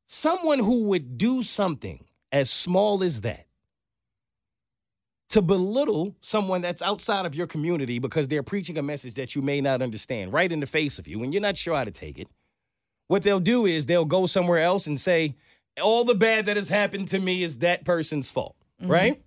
someone 0.06 0.58
who 0.58 0.84
would 0.84 1.16
do 1.16 1.42
something 1.42 2.04
as 2.30 2.50
small 2.50 3.02
as 3.02 3.22
that 3.22 3.46
to 5.30 5.40
belittle 5.40 6.14
someone 6.20 6.60
that's 6.60 6.82
outside 6.82 7.24
of 7.24 7.34
your 7.34 7.46
community 7.46 7.98
because 7.98 8.28
they're 8.28 8.42
preaching 8.42 8.76
a 8.76 8.82
message 8.82 9.14
that 9.14 9.34
you 9.34 9.40
may 9.40 9.62
not 9.62 9.80
understand 9.80 10.30
right 10.30 10.52
in 10.52 10.60
the 10.60 10.66
face 10.66 10.98
of 10.98 11.08
you 11.08 11.22
and 11.22 11.32
you're 11.32 11.40
not 11.40 11.56
sure 11.56 11.74
how 11.74 11.84
to 11.84 11.90
take 11.90 12.18
it. 12.18 12.28
What 13.08 13.22
they'll 13.22 13.40
do 13.40 13.64
is 13.64 13.86
they'll 13.86 14.04
go 14.04 14.26
somewhere 14.26 14.58
else 14.58 14.86
and 14.86 15.00
say, 15.00 15.34
all 15.80 16.04
the 16.04 16.14
bad 16.14 16.44
that 16.46 16.58
has 16.58 16.68
happened 16.68 17.08
to 17.08 17.18
me 17.18 17.42
is 17.42 17.58
that 17.58 17.84
person's 17.84 18.30
fault, 18.30 18.56
mm-hmm. 18.80 18.92
right? 18.92 19.22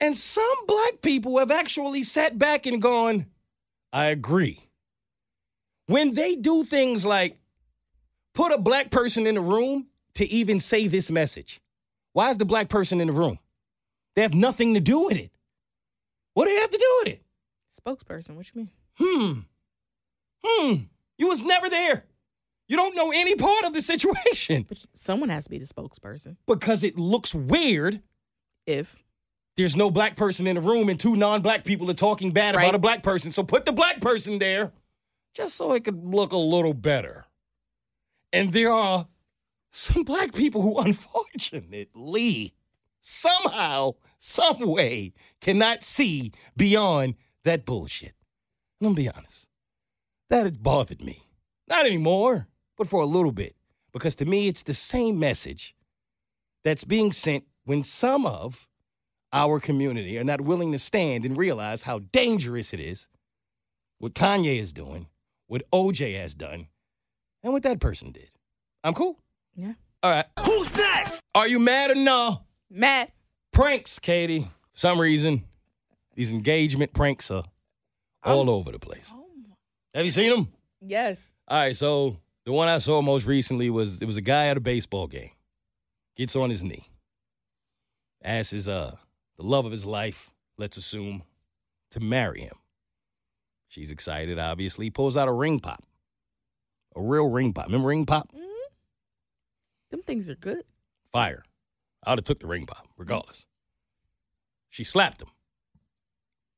And 0.00 0.16
some 0.16 0.66
black 0.66 1.02
people 1.02 1.38
have 1.38 1.50
actually 1.50 2.02
sat 2.02 2.38
back 2.38 2.64
and 2.64 2.80
gone, 2.80 3.26
I 3.92 4.06
agree. 4.06 4.60
When 5.86 6.14
they 6.14 6.36
do 6.36 6.64
things 6.64 7.06
like 7.06 7.38
put 8.34 8.52
a 8.52 8.58
black 8.58 8.90
person 8.90 9.26
in 9.26 9.34
the 9.36 9.40
room 9.40 9.86
to 10.14 10.26
even 10.30 10.60
say 10.60 10.86
this 10.86 11.10
message, 11.10 11.60
why 12.12 12.30
is 12.30 12.38
the 12.38 12.44
black 12.44 12.68
person 12.68 13.00
in 13.00 13.06
the 13.06 13.12
room? 13.12 13.38
They 14.14 14.22
have 14.22 14.34
nothing 14.34 14.74
to 14.74 14.80
do 14.80 15.06
with 15.06 15.16
it. 15.16 15.30
What 16.34 16.44
do 16.46 16.54
they 16.54 16.60
have 16.60 16.70
to 16.70 16.78
do 16.78 17.00
with 17.04 17.14
it? 17.14 17.22
Spokesperson. 17.80 18.36
What 18.36 18.50
you 18.54 18.60
mean? 18.62 18.70
Hmm. 18.98 19.40
Hmm. 20.44 20.74
You 21.16 21.28
was 21.28 21.42
never 21.42 21.68
there. 21.70 22.04
You 22.68 22.76
don't 22.76 22.94
know 22.94 23.10
any 23.10 23.34
part 23.34 23.64
of 23.64 23.72
the 23.72 23.80
situation 23.80 24.66
But 24.68 24.84
someone 24.92 25.30
has 25.30 25.44
to 25.44 25.50
be 25.50 25.58
the 25.58 25.64
spokesperson. 25.64 26.36
because 26.46 26.82
it 26.82 26.98
looks 26.98 27.34
weird. 27.34 28.02
If 28.66 29.02
There's 29.58 29.76
no 29.76 29.90
black 29.90 30.14
person 30.14 30.46
in 30.46 30.54
the 30.54 30.60
room 30.62 30.88
and 30.88 30.98
two 31.00 31.16
non-black 31.16 31.64
people 31.64 31.90
are 31.90 31.94
talking 31.94 32.30
bad 32.30 32.54
Right. 32.54 32.62
about 32.62 32.76
a 32.76 32.78
black 32.78 33.02
person. 33.02 33.32
So 33.32 33.42
put 33.42 33.64
the 33.64 33.72
black 33.72 34.00
person 34.00 34.38
there 34.38 34.72
just 35.34 35.56
so 35.56 35.72
it 35.72 35.82
could 35.82 36.04
look 36.04 36.30
a 36.30 36.36
little 36.36 36.74
better. 36.74 37.26
And 38.32 38.52
there 38.52 38.70
are 38.72 39.08
some 39.72 40.04
black 40.04 40.32
people 40.32 40.62
who 40.62 40.78
unfortunately 41.52 42.54
somehow, 43.00 43.94
some 44.20 44.60
way 44.60 45.12
cannot 45.40 45.82
see 45.82 46.30
beyond 46.56 47.14
that 47.42 47.64
bullshit. 47.64 48.14
And 48.80 48.86
I'm 48.88 48.94
gonna 48.94 49.02
be 49.02 49.08
honest. 49.10 49.48
That 50.30 50.44
has 50.44 50.56
bothered 50.56 51.02
me. 51.02 51.24
Not 51.66 51.84
anymore, 51.84 52.46
but 52.76 52.88
for 52.88 53.02
a 53.02 53.06
little 53.06 53.32
bit. 53.32 53.56
Because 53.92 54.14
to 54.16 54.24
me, 54.24 54.46
it's 54.46 54.62
the 54.62 54.72
same 54.74 55.18
message 55.18 55.74
that's 56.62 56.84
being 56.84 57.10
sent 57.10 57.42
when 57.64 57.82
some 57.82 58.24
of 58.24 58.67
our 59.32 59.60
community 59.60 60.18
are 60.18 60.24
not 60.24 60.40
willing 60.40 60.72
to 60.72 60.78
stand 60.78 61.24
and 61.24 61.36
realize 61.36 61.82
how 61.82 62.00
dangerous 62.12 62.72
it 62.72 62.80
is, 62.80 63.08
what 63.98 64.14
Kanye 64.14 64.58
is 64.58 64.72
doing, 64.72 65.06
what 65.46 65.62
OJ 65.72 66.18
has 66.20 66.34
done, 66.34 66.68
and 67.42 67.52
what 67.52 67.62
that 67.62 67.80
person 67.80 68.12
did. 68.12 68.30
I'm 68.84 68.94
cool. 68.94 69.18
yeah, 69.54 69.74
All 70.02 70.10
right. 70.10 70.26
Who's 70.44 70.74
next? 70.74 71.22
Are 71.34 71.48
you 71.48 71.58
mad 71.58 71.90
or 71.90 71.94
no? 71.96 72.42
Mad. 72.70 73.10
Pranks, 73.52 73.98
Keity. 73.98 74.44
For 74.72 74.78
some 74.78 75.00
reason, 75.00 75.44
these 76.14 76.32
engagement 76.32 76.92
pranks 76.92 77.30
are 77.30 77.44
all 78.24 78.48
over 78.50 78.72
the 78.72 78.78
place. 78.78 79.08
Oh 79.12 79.26
Have 79.94 80.04
you 80.04 80.10
seen 80.10 80.30
them? 80.30 80.48
Yes. 80.80 81.28
All 81.48 81.58
right, 81.58 81.76
so 81.76 82.18
the 82.44 82.52
one 82.52 82.68
I 82.68 82.78
saw 82.78 83.02
most 83.02 83.26
recently 83.26 83.70
was 83.70 84.00
it 84.00 84.06
was 84.06 84.16
a 84.16 84.22
guy 84.22 84.48
at 84.48 84.56
a 84.56 84.60
baseball 84.60 85.06
game. 85.06 85.30
Gets 86.16 86.36
on 86.36 86.50
his 86.50 86.62
knee. 86.62 86.88
Asks 88.22 88.50
his 88.50 88.68
uh 88.68 88.96
the 89.38 89.44
love 89.44 89.64
of 89.64 89.72
his 89.72 89.86
life, 89.86 90.30
let's 90.58 90.76
assume, 90.76 91.22
to 91.92 92.00
marry 92.00 92.40
him. 92.40 92.56
She's 93.68 93.90
excited, 93.90 94.38
obviously. 94.38 94.90
Pulls 94.90 95.16
out 95.16 95.28
a 95.28 95.32
ring 95.32 95.60
pop. 95.60 95.84
A 96.96 97.02
real 97.02 97.28
ring 97.28 97.52
pop. 97.52 97.66
Remember 97.66 97.88
ring 97.88 98.06
pop? 98.06 98.28
Mm-hmm. 98.32 98.42
Them 99.90 100.02
things 100.02 100.28
are 100.28 100.34
good. 100.34 100.64
Fire. 101.12 101.44
I 102.04 102.10
would 102.10 102.18
have 102.18 102.24
took 102.24 102.40
the 102.40 102.46
ring 102.46 102.66
pop, 102.66 102.86
regardless. 102.96 103.46
She 104.68 104.84
slapped 104.84 105.22
him. 105.22 105.28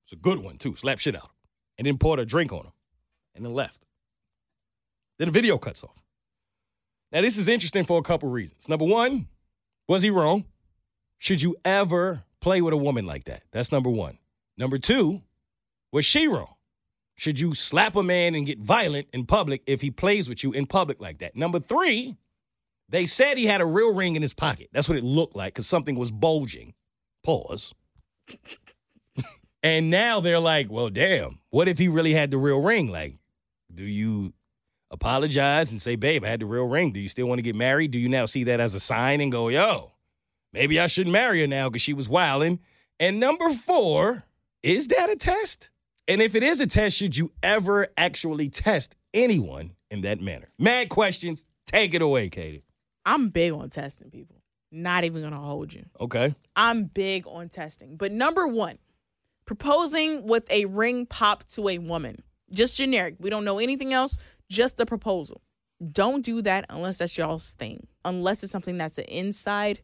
It's 0.05 0.13
a 0.13 0.17
good 0.17 0.39
one, 0.39 0.57
too. 0.57 0.75
Slapped 0.75 1.01
shit 1.01 1.15
out. 1.15 1.23
of 1.23 1.29
him. 1.29 1.35
And 1.79 1.87
then 1.87 1.99
poured 1.99 2.19
a 2.19 2.25
drink 2.25 2.53
on 2.53 2.61
him. 2.61 2.73
And 3.35 3.45
then 3.45 3.55
left. 3.55 3.85
Then 5.19 5.29
the 5.29 5.33
video 5.33 5.59
cuts 5.59 5.85
off. 5.85 6.03
Now, 7.13 7.21
this 7.23 7.37
is 7.37 7.49
interesting 7.49 7.85
for 7.85 7.99
a 7.99 8.03
couple 8.03 8.29
reasons. 8.29 8.69
Number 8.69 8.85
one, 8.85 9.27
was 9.89 10.03
he 10.03 10.11
wrong? 10.11 10.45
Should 11.19 11.43
you 11.43 11.57
ever 11.65 12.25
play 12.41 12.61
with 12.61 12.75
a 12.75 12.77
woman 12.77 13.07
like 13.07 13.25
that? 13.25 13.43
That's 13.53 13.73
number 13.73 13.91
one. 13.91 14.19
Number 14.57 14.79
two, 14.79 15.23
was 15.93 16.05
she 16.05 16.27
wrong? 16.27 16.55
Should 17.17 17.39
you 17.39 17.55
slap 17.55 17.97
a 17.97 18.03
man 18.03 18.35
and 18.35 18.47
get 18.47 18.59
violent 18.59 19.09
in 19.13 19.27
public 19.27 19.63
if 19.67 19.83
he 19.83 19.91
plays 19.91 20.29
with 20.29 20.43
you 20.43 20.53
in 20.53 20.67
public 20.67 21.01
like 21.01 21.19
that? 21.19 21.37
Number 21.37 21.61
three, 21.61 22.17
they 22.89 23.07
said 23.07 23.37
he 23.37 23.47
had 23.47 23.61
a 23.61 23.67
real 23.67 23.93
ring 23.93 24.17
in 24.17 24.23
his 24.23 24.33
pocket. 24.33 24.69
That's 24.73 24.89
what 24.89 24.97
it 24.99 25.05
looked 25.05 25.37
like 25.37 25.55
because 25.55 25.67
something 25.67 25.97
was 25.97 26.11
bulging. 26.11 26.75
Pause. 27.23 27.75
and 29.63 29.91
now 29.91 30.21
they're 30.21 30.41
like, 30.41 30.71
well, 30.71 30.89
damn, 30.89 31.41
what 31.51 31.69
if 31.69 31.79
he 31.79 31.89
really 31.89 32.15
had 32.15 32.31
the 32.31 32.39
real 32.39 32.61
ring? 32.63 32.91
Like, 32.91 33.17
do 33.73 33.85
you 33.85 34.33
apologize 34.91 35.71
and 35.71 35.81
say, 35.81 35.97
babe, 35.97 36.25
I 36.25 36.29
had 36.29 36.41
the 36.41 36.47
real 36.47 36.65
ring? 36.65 36.93
Do 36.93 37.01
you 37.01 37.09
still 37.09 37.27
want 37.27 37.39
to 37.39 37.43
get 37.43 37.55
married? 37.55 37.91
Do 37.91 37.99
you 37.99 38.09
now 38.09 38.25
see 38.25 38.45
that 38.45 38.61
as 38.61 38.75
a 38.75 38.81
sign 38.81 39.21
and 39.21 39.31
go, 39.31 39.49
yo, 39.49 39.93
maybe 40.53 40.79
I 40.81 40.87
shouldn't 40.87 41.13
marry 41.13 41.41
her 41.41 41.47
now 41.47 41.69
because 41.69 41.83
she 41.83 41.93
was 41.93 42.09
wilding? 42.09 42.61
And 42.99 43.19
number 43.19 43.51
four, 43.51 44.25
is 44.63 44.89
that 44.89 45.11
a 45.11 45.17
test? 45.17 45.71
And 46.07 46.21
if 46.21 46.35
it 46.35 46.43
is 46.43 46.61
a 46.61 46.67
test, 46.67 46.97
should 46.97 47.17
you 47.17 47.33
ever 47.43 47.89
actually 47.97 48.49
test 48.49 48.97
anyone 49.15 49.73
in 49.91 50.03
that 50.03 50.21
manner? 50.21 50.49
Mad 50.59 50.89
questions. 50.89 51.47
Take 51.67 51.95
it 51.95 52.03
away, 52.03 52.29
Keity. 52.29 52.63
I'm 53.07 53.29
big 53.29 53.53
on 53.53 53.71
testing 53.71 54.11
people. 54.11 54.37
Not 54.73 55.05
even 55.05 55.23
gonna 55.23 55.41
hold 55.41 55.73
you. 55.73 55.87
Okay. 56.01 56.35
I'm 56.57 56.85
big 56.85 57.27
on 57.27 57.49
testing. 57.49 57.97
But 57.97 58.13
number 58.13 58.47
one, 58.47 58.79
proposing 59.47 60.27
with 60.27 60.51
a 60.51 60.67
ring 60.67 61.07
pop 61.07 61.45
to 61.49 61.69
a 61.69 61.79
woman. 61.79 62.23
Just 62.53 62.77
generic. 62.77 63.17
We 63.19 63.31
don't 63.31 63.45
know 63.45 63.59
anything 63.59 63.93
else, 63.93 64.19
just 64.49 64.77
the 64.77 64.87
proposal. 64.87 65.43
Don't 65.93 66.25
do 66.25 66.43
that 66.43 66.67
unless 66.69 66.99
that's 66.99 67.17
y'all's 67.17 67.55
thing. 67.55 67.87
Unless 68.05 68.43
it's 68.43 68.53
something 68.53 68.77
that's 68.77 68.99
an 68.99 69.05
inside, 69.05 69.81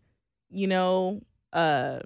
you 0.50 0.66
know, 0.66 1.20
uh 1.52 2.00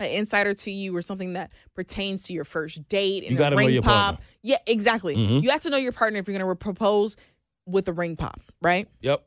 an 0.00 0.10
insider 0.10 0.52
to 0.52 0.70
you 0.72 0.94
or 0.96 1.00
something 1.02 1.34
that 1.34 1.52
pertains 1.74 2.24
to 2.24 2.32
your 2.32 2.44
first 2.44 2.88
date 2.88 3.22
and 3.22 3.30
You 3.30 3.36
a 3.36 3.38
gotta 3.38 3.54
know 3.54 3.60
ring 3.60 3.70
your 3.70 3.82
pop. 3.82 4.16
partner. 4.16 4.26
Yeah, 4.42 4.56
exactly. 4.66 5.14
Mhm. 5.14 5.42
You 5.44 5.50
have 5.50 5.62
to 5.62 5.70
know 5.70 5.76
your 5.76 5.92
partner 5.92 6.18
if 6.18 6.26
you're 6.26 6.36
gonna 6.36 6.56
propose 6.56 7.16
with 7.66 7.86
a 7.88 7.92
ring 7.92 8.16
pop, 8.16 8.40
right? 8.60 8.88
Yep. 9.02 9.24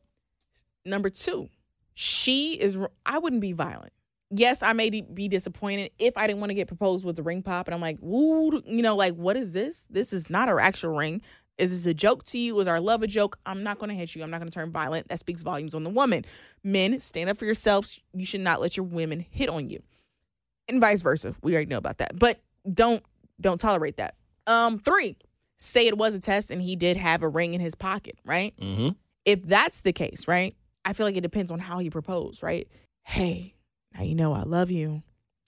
Number 0.85 1.09
two, 1.09 1.49
she 1.93 2.53
is. 2.59 2.77
I 3.05 3.17
wouldn't 3.19 3.41
be 3.41 3.53
violent. 3.53 3.93
Yes, 4.29 4.61
I 4.61 4.73
may 4.73 4.89
be 4.89 5.29
disappointed 5.29 5.91
if 5.99 6.17
I 6.17 6.27
didn't 6.27 6.41
want 6.41 6.49
to 6.49 6.53
get 6.53 6.67
proposed 6.67 7.05
with 7.05 7.15
the 7.15 7.23
ring 7.23 7.41
pop, 7.43 7.67
and 7.69 7.73
I'm 7.73 7.79
like, 7.79 7.97
woo, 8.01 8.61
you 8.65 8.81
know, 8.81 8.95
like 8.97 9.15
what 9.15 9.37
is 9.37 9.53
this? 9.53 9.87
This 9.89 10.11
is 10.11 10.29
not 10.29 10.49
our 10.49 10.59
actual 10.59 10.95
ring. 10.97 11.21
Is 11.57 11.71
this 11.71 11.89
a 11.89 11.93
joke 11.93 12.23
to 12.25 12.37
you? 12.37 12.59
Is 12.59 12.67
our 12.67 12.79
love 12.79 13.01
a 13.03 13.07
joke? 13.07 13.39
I'm 13.45 13.63
not 13.63 13.79
going 13.79 13.89
to 13.89 13.95
hit 13.95 14.15
you. 14.15 14.23
I'm 14.23 14.29
not 14.29 14.39
going 14.39 14.49
to 14.49 14.53
turn 14.53 14.71
violent. 14.71 15.07
That 15.07 15.19
speaks 15.19 15.41
volumes 15.43 15.73
on 15.73 15.83
the 15.83 15.89
woman. 15.89 16.23
Men, 16.63 16.99
stand 16.99 17.29
up 17.29 17.37
for 17.37 17.45
yourselves. 17.45 17.99
You 18.13 18.25
should 18.25 18.41
not 18.41 18.61
let 18.61 18.77
your 18.77 18.85
women 18.85 19.25
hit 19.29 19.49
on 19.49 19.69
you, 19.69 19.81
and 20.67 20.79
vice 20.79 21.01
versa. 21.01 21.35
We 21.41 21.53
already 21.53 21.69
know 21.69 21.77
about 21.77 21.97
that, 21.97 22.17
but 22.17 22.39
don't 22.71 23.03
don't 23.39 23.59
tolerate 23.59 23.97
that. 23.97 24.15
Um, 24.45 24.79
three, 24.79 25.17
say 25.57 25.87
it 25.87 25.97
was 25.97 26.15
a 26.15 26.19
test 26.19 26.51
and 26.51 26.61
he 26.61 26.75
did 26.75 26.97
have 26.97 27.23
a 27.23 27.27
ring 27.27 27.53
in 27.53 27.61
his 27.61 27.75
pocket, 27.75 28.17
right? 28.25 28.53
Mm-hmm. 28.59 28.89
if 29.25 29.43
that's 29.43 29.81
the 29.81 29.93
case, 29.93 30.27
right? 30.27 30.55
I 30.85 30.93
feel 30.93 31.05
like 31.05 31.17
it 31.17 31.21
depends 31.21 31.51
on 31.51 31.59
how 31.59 31.79
he 31.79 31.89
proposed, 31.89 32.41
right? 32.43 32.67
Hey, 33.03 33.53
now 33.93 34.03
you 34.03 34.15
know 34.15 34.33
I 34.33 34.43
love 34.43 34.71
you, 34.71 35.03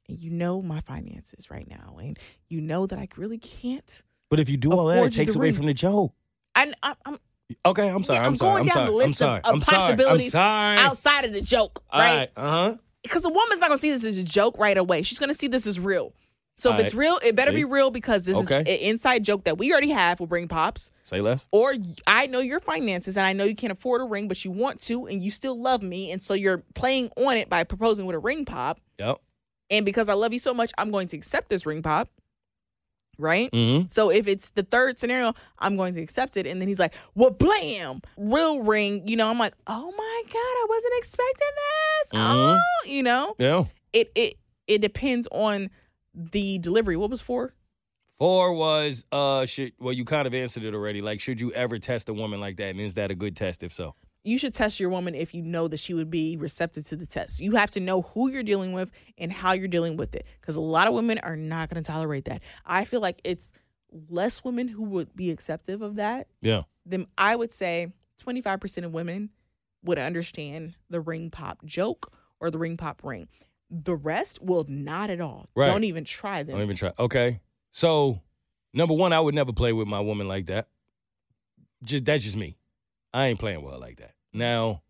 and 0.07 0.19
you 0.19 0.31
know 0.31 0.61
my 0.61 0.81
finances 0.81 1.49
right 1.49 1.67
now, 1.69 1.97
and 1.97 2.17
you 2.49 2.59
know 2.61 2.87
that 2.87 2.99
I 2.99 3.07
really 3.15 3.37
can't. 3.37 4.03
But 4.29 4.39
if 4.39 4.49
you 4.49 4.57
do 4.57 4.71
all 4.73 4.85
that, 4.87 5.03
it 5.05 5.13
takes 5.13 5.35
away 5.35 5.51
from 5.51 5.65
the 5.65 5.73
joke. 5.73 6.13
I, 6.55 6.71
I, 6.83 6.93
I'm 7.05 7.17
Okay, 7.65 7.89
I'm 7.89 8.03
sorry. 8.03 8.17
Yeah, 8.19 8.21
I'm, 8.25 8.27
I'm 8.33 8.35
sorry. 8.37 8.51
going 8.51 8.61
I'm 8.61 8.67
down 8.67 8.73
sorry. 8.73 8.85
the 8.85 8.91
I'm 8.91 8.97
list 8.97 9.09
of- 9.09 9.15
sorry. 9.15 9.41
of 9.43 9.53
I'm 9.55 9.61
sorry. 9.61 9.77
possibilities 9.77 10.35
I'm 10.35 10.75
sorry. 10.77 10.77
outside 10.87 11.25
of 11.25 11.33
the 11.33 11.41
joke, 11.41 11.83
right? 11.91 11.99
right. 12.19 12.29
Uh 12.35 12.51
huh. 12.51 12.75
because 13.01 13.25
a 13.25 13.29
woman's 13.29 13.59
not 13.59 13.69
gonna 13.69 13.77
see 13.77 13.89
this 13.89 14.03
as 14.03 14.17
a 14.17 14.23
joke 14.23 14.57
right 14.59 14.77
away. 14.77 15.01
She's 15.01 15.17
gonna 15.19 15.33
see 15.33 15.47
this 15.47 15.65
as 15.65 15.79
real. 15.79 16.13
So 16.57 16.69
if 16.71 16.75
All 16.75 16.81
it's 16.81 16.93
right. 16.93 16.99
real, 16.99 17.19
it 17.25 17.35
better 17.37 17.51
See? 17.51 17.57
be 17.57 17.63
real 17.65 17.89
because 17.89 18.25
this 18.25 18.37
is 18.37 18.51
Okay. 18.51 18.59
an 18.59 18.79
inside 18.89 19.23
joke 19.23 19.45
that 19.45 19.57
we 19.57 19.71
already 19.71 19.89
have 19.91 20.19
with 20.19 20.29
Ring 20.29 20.47
Pops. 20.49 20.91
Say 21.05 21.21
less. 21.21 21.47
Or 21.51 21.73
I 22.05 22.27
know 22.27 22.39
your 22.41 22.59
finances 22.59 23.15
and 23.17 23.25
I 23.25 23.31
know 23.33 23.45
you 23.45 23.55
can't 23.55 23.71
afford 23.71 24.01
a 24.01 24.03
ring, 24.03 24.27
but 24.27 24.43
you 24.45 24.51
want 24.51 24.81
to 24.81 25.07
and 25.07 25.23
you 25.23 25.31
still 25.31 25.57
love 25.59 25.81
me. 25.81 26.11
And 26.11 26.21
so 26.21 26.33
you're 26.33 26.61
playing 26.75 27.09
on 27.15 27.37
it 27.37 27.49
by 27.49 27.63
proposing 27.63 28.05
with 28.05 28.15
a 28.15 28.19
ring 28.19 28.43
pop. 28.43 28.79
Yep. 28.99 29.19
And 29.71 29.85
because 29.85 30.09
I 30.09 30.13
love 30.13 30.33
you 30.33 30.39
so 30.39 30.53
much, 30.53 30.71
I'm 30.77 30.91
going 30.91 31.07
to 31.07 31.17
accept 31.17 31.47
this 31.47 31.65
ring 31.65 31.81
pop. 31.81 32.09
Right? 33.19 33.51
Mm-hmm. 33.51 33.87
So 33.87 34.09
if 34.09 34.27
it's 34.27 34.51
the 34.51 34.63
third 34.63 34.97
scenario, 34.97 35.33
I'm 35.59 35.75
going 35.75 35.93
to 35.95 36.01
accept 36.01 36.37
it. 36.37 36.47
And 36.47 36.61
then 36.61 36.67
he's 36.69 36.79
like, 36.79 36.95
well, 37.15 37.29
blam, 37.31 38.01
real 38.17 38.63
ring. 38.63 39.05
You 39.07 39.17
know, 39.17 39.29
I'm 39.29 39.37
like, 39.37 39.53
oh 39.67 39.91
my 39.95 40.21
God, 40.25 40.35
I 40.39 40.65
wasn't 40.69 40.93
expecting 40.97 41.47
this. 41.59 42.09
Mhm. 42.13 42.57
Oh, 42.57 42.87
you 42.87 43.03
know, 43.03 43.35
Yeah. 43.37 43.65
it 43.93 44.09
it 44.15 44.37
it 44.67 44.79
depends 44.79 45.27
on 45.31 45.69
the 46.13 46.57
delivery. 46.59 46.95
What 46.95 47.09
was 47.09 47.19
four? 47.21 47.53
Four 48.19 48.53
was 48.53 49.05
uh 49.11 49.45
should 49.45 49.73
well 49.79 49.93
you 49.93 50.05
kind 50.05 50.25
of 50.27 50.33
answered 50.33 50.63
it 50.63 50.73
already. 50.73 51.01
Like 51.01 51.19
should 51.19 51.39
you 51.41 51.51
ever 51.53 51.77
test 51.77 52.07
a 52.09 52.13
woman 52.13 52.39
like 52.39 52.55
that, 52.57 52.69
and 52.69 52.79
is 52.79 52.95
that 52.95 53.11
a 53.11 53.15
good 53.15 53.35
test? 53.35 53.63
If 53.63 53.73
so, 53.73 53.95
You 54.23 54.37
should 54.37 54.53
test 54.53 54.79
your 54.79 54.89
woman 54.89 55.15
if 55.15 55.33
you 55.33 55.41
know 55.41 55.67
that 55.69 55.79
she 55.79 55.93
would 55.93 56.09
be 56.09 56.35
receptive 56.35 56.85
to 56.87 56.95
the 56.95 57.05
test. 57.05 57.39
You 57.39 57.53
have 57.53 57.71
to 57.71 57.79
know 57.79 58.01
who 58.01 58.29
you're 58.29 58.43
dealing 58.43 58.73
with 58.73 58.91
and 59.17 59.31
how 59.31 59.53
you're 59.53 59.67
dealing 59.67 59.95
with 59.95 60.13
it. 60.13 60.25
Because 60.41 60.55
a 60.57 60.61
lot 60.61 60.87
of 60.87 60.93
women 60.93 61.19
are 61.19 61.37
not 61.37 61.69
going 61.69 61.81
to 61.81 61.89
tolerate 61.89 62.25
that. 62.25 62.43
I 62.65 62.83
feel 62.83 62.99
like 62.99 63.21
it's 63.23 63.53
less 64.09 64.43
women 64.43 64.67
who 64.67 64.83
would 64.83 65.15
be 65.15 65.31
acceptive 65.31 65.81
of 65.81 65.95
that 65.95 66.27
yeah. 66.41 66.63
then 66.85 67.07
I 67.17 67.35
would 67.35 67.51
say 67.51 67.91
25% 68.23 68.85
of 68.85 68.93
women 68.93 69.29
would 69.83 69.97
understand 69.97 70.75
the 70.89 70.99
ring 70.99 71.29
pop 71.29 71.65
joke 71.65 72.11
or 72.39 72.51
the 72.51 72.57
ring 72.57 72.77
pop 72.77 73.03
ring. 73.03 73.27
The 73.69 73.95
rest 73.95 74.41
will 74.41 74.65
not 74.67 75.09
at 75.09 75.21
all. 75.21 75.49
Right. 75.55 75.67
Don't 75.67 75.83
even 75.83 76.03
try 76.03 76.43
them. 76.43 76.55
Don't 76.55 76.63
even 76.63 76.75
try. 76.75 76.91
Okay. 76.97 77.39
So, 77.71 78.21
number 78.73 78.93
one, 78.93 79.13
I 79.13 79.19
would 79.19 79.35
never 79.35 79.53
play 79.53 79.73
with 79.73 79.87
my 79.87 79.99
woman 79.99 80.27
like 80.27 80.47
that. 80.47 80.67
Just 81.83 82.05
that's 82.05 82.23
just 82.23 82.35
me. 82.35 82.57
I 83.13 83.27
ain't 83.27 83.39
playing 83.39 83.61
with 83.63 83.73
her 83.73 83.79
like 83.79 83.97
that. 83.97 84.13
Now, 84.33 84.81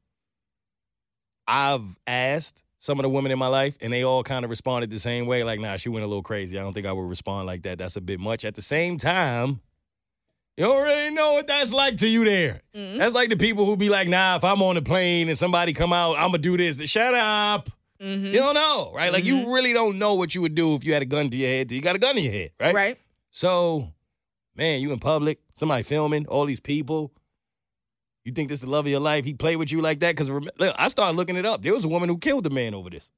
I've 1.48 1.84
asked 2.06 2.64
some 2.80 3.00
of 3.00 3.04
the 3.04 3.10
women 3.10 3.32
in 3.32 3.40
my 3.40 3.48
life, 3.48 3.78
and 3.82 3.92
they 3.92 4.04
all 4.04 4.24
kind 4.24 4.46
of 4.46 4.50
responded 4.50 4.90
the 4.90 5.00
same 5.00 5.26
way. 5.26 5.44
Like, 5.44 5.60
nah, 5.60 5.78
she 5.78 5.90
went 5.90 6.04
a 6.06 6.08
little 6.08 6.24
crazy. 6.24 6.58
I 6.58 6.62
don't 6.62 6.74
think 6.74 6.86
I 6.86 6.92
would 6.92 7.10
respond 7.10 7.48
like 7.48 7.64
that. 7.64 7.78
That's 7.78 7.96
a 7.96 8.02
bit 8.02 8.20
much. 8.20 8.46
At 8.46 8.56
the 8.56 8.62
same 8.62 8.98
time, 8.98 9.62
you 10.58 10.66
don't 10.66 11.16
know 11.16 11.34
what 11.34 11.48
that's 11.48 11.74
like 11.74 11.98
to 11.98 12.08
you 12.08 12.26
there. 12.26 12.62
That's 12.74 13.14
like 13.14 13.30
the 13.30 13.38
people 13.38 13.66
who 13.66 13.78
be 13.78 13.88
like, 13.90 14.10
nah, 14.10 14.36
if 14.36 14.44
I'm 14.44 14.62
on 14.62 14.76
the 14.76 14.82
plane 14.82 15.30
and 15.30 15.38
somebody 15.38 15.74
come 15.74 15.94
out, 15.94 16.18
I'm 16.18 16.32
gonna 16.32 16.40
do 16.40 16.58
this. 16.58 16.78
Shut 16.90 17.14
up. 17.14 17.70
Mm-hmm. 18.02 18.26
You 18.28 18.34
don't 18.34 18.56
know, 18.56 18.92
right? 18.94 19.12
Like 19.12 19.26
you 19.26 19.54
really 19.54 19.74
don't 19.74 19.98
know 19.98 20.14
what 20.14 20.36
you 20.36 20.42
would 20.42 20.56
do 20.56 20.76
if 20.76 20.84
you 20.86 20.94
had 20.94 21.02
a 21.02 21.06
gun 21.06 21.30
to 21.30 21.38
your 21.38 21.50
head. 21.50 21.72
You 21.72 21.82
got 21.82 21.96
a 21.96 22.00
gun 22.00 22.16
to 22.16 22.22
your 22.22 22.32
head, 22.32 22.52
right? 22.60 22.76
Right? 22.76 23.00
So, 23.32 23.94
man, 24.56 24.82
you 24.82 24.92
in 24.92 25.00
public, 25.00 25.40
somebody 25.58 25.84
filming, 25.84 26.28
all 26.28 26.46
these 26.46 26.60
people. 26.60 27.12
You 28.26 28.34
think 28.34 28.50
this 28.50 28.58
is 28.58 28.62
the 28.62 28.70
love 28.70 28.86
of 28.86 28.92
your 28.92 29.00
life? 29.00 29.26
He 29.26 29.34
played 29.34 29.56
with 29.56 29.72
you 29.72 29.82
like 29.82 30.00
that? 30.00 30.16
Because 30.16 30.30
I 30.78 30.88
started 30.90 31.16
looking 31.16 31.36
it 31.36 31.46
up. 31.46 31.62
There 31.62 31.74
was 31.74 31.86
a 31.86 31.88
woman 31.88 32.10
who 32.10 32.18
killed 32.18 32.46
a 32.46 32.50
man 32.50 32.74
over 32.74 32.90
this. 32.90 33.10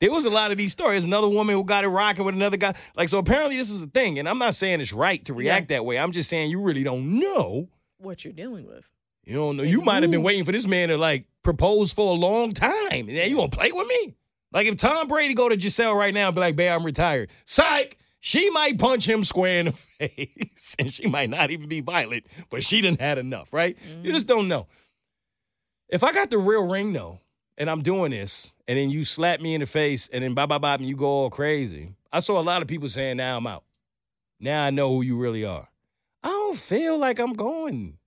There 0.00 0.10
was 0.10 0.24
a 0.24 0.30
lot 0.30 0.50
of 0.50 0.56
these 0.56 0.72
stories. 0.72 1.04
Another 1.04 1.28
woman 1.28 1.54
who 1.54 1.64
got 1.64 1.84
it 1.84 1.88
rocking 1.88 2.24
with 2.24 2.34
another 2.34 2.56
guy. 2.56 2.74
Like, 2.96 3.08
so 3.08 3.18
apparently 3.18 3.56
this 3.56 3.70
is 3.70 3.82
a 3.82 3.86
thing. 3.86 4.18
And 4.18 4.28
I'm 4.28 4.38
not 4.38 4.54
saying 4.54 4.80
it's 4.80 4.92
right 4.92 5.24
to 5.24 5.32
react 5.32 5.68
that 5.68 5.84
way. 5.84 5.98
I'm 5.98 6.12
just 6.12 6.28
saying 6.28 6.50
you 6.50 6.60
really 6.60 6.82
don't 6.82 7.20
know. 7.20 7.68
What 7.98 8.24
you're 8.24 8.32
dealing 8.34 8.66
with. 8.66 8.90
You 9.24 9.36
don't 9.36 9.56
know. 9.56 9.62
You 9.62 9.80
might 9.80 10.02
have 10.02 10.10
been 10.10 10.22
waiting 10.22 10.44
for 10.44 10.52
this 10.52 10.66
man 10.66 10.88
to 10.90 10.98
like 10.98 11.26
propose 11.42 11.92
for 11.92 12.10
a 12.10 12.18
long 12.18 12.52
time. 12.52 13.08
And 13.08 13.10
you 13.10 13.36
gonna 13.36 13.48
play 13.48 13.72
with 13.72 13.86
me? 13.86 14.16
Like 14.52 14.66
if 14.66 14.76
Tom 14.76 15.08
Brady 15.08 15.32
go 15.34 15.48
to 15.48 15.56
Gisele 15.56 15.94
right 15.94 16.12
now 16.12 16.28
and 16.28 16.34
be 16.34 16.40
like, 16.40 16.56
babe, 16.56 16.72
I'm 16.72 16.84
retired. 16.84 17.30
Psych! 17.44 17.96
She 18.26 18.48
might 18.48 18.78
punch 18.78 19.06
him 19.06 19.22
square 19.22 19.60
in 19.60 19.66
the 19.66 19.72
face. 20.08 20.74
And 20.78 20.90
she 20.90 21.06
might 21.06 21.28
not 21.28 21.50
even 21.50 21.68
be 21.68 21.82
violent, 21.82 22.24
but 22.48 22.62
she 22.64 22.80
didn't 22.80 23.02
had 23.02 23.18
enough, 23.18 23.52
right? 23.52 23.76
You 24.02 24.12
just 24.12 24.26
don't 24.26 24.48
know. 24.48 24.66
If 25.90 26.02
I 26.02 26.10
got 26.10 26.30
the 26.30 26.38
real 26.38 26.66
ring 26.66 26.94
though, 26.94 27.20
and 27.58 27.68
I'm 27.68 27.82
doing 27.82 28.12
this, 28.12 28.54
and 28.66 28.78
then 28.78 28.88
you 28.88 29.04
slap 29.04 29.42
me 29.42 29.52
in 29.52 29.60
the 29.60 29.66
face 29.66 30.08
and 30.08 30.24
then 30.24 30.32
bop 30.32 30.48
bop 30.48 30.62
bop 30.62 30.80
and 30.80 30.88
you 30.88 30.96
go 30.96 31.04
all 31.04 31.28
crazy. 31.28 31.96
I 32.10 32.20
saw 32.20 32.40
a 32.40 32.42
lot 32.42 32.62
of 32.62 32.66
people 32.66 32.88
saying, 32.88 33.18
now 33.18 33.36
I'm 33.36 33.46
out. 33.46 33.64
Now 34.40 34.64
I 34.64 34.70
know 34.70 34.88
who 34.88 35.02
you 35.02 35.18
really 35.18 35.44
are. 35.44 35.68
I 36.22 36.28
don't 36.28 36.56
feel 36.56 36.96
like 36.96 37.18
I'm 37.18 37.34
going 37.34 37.98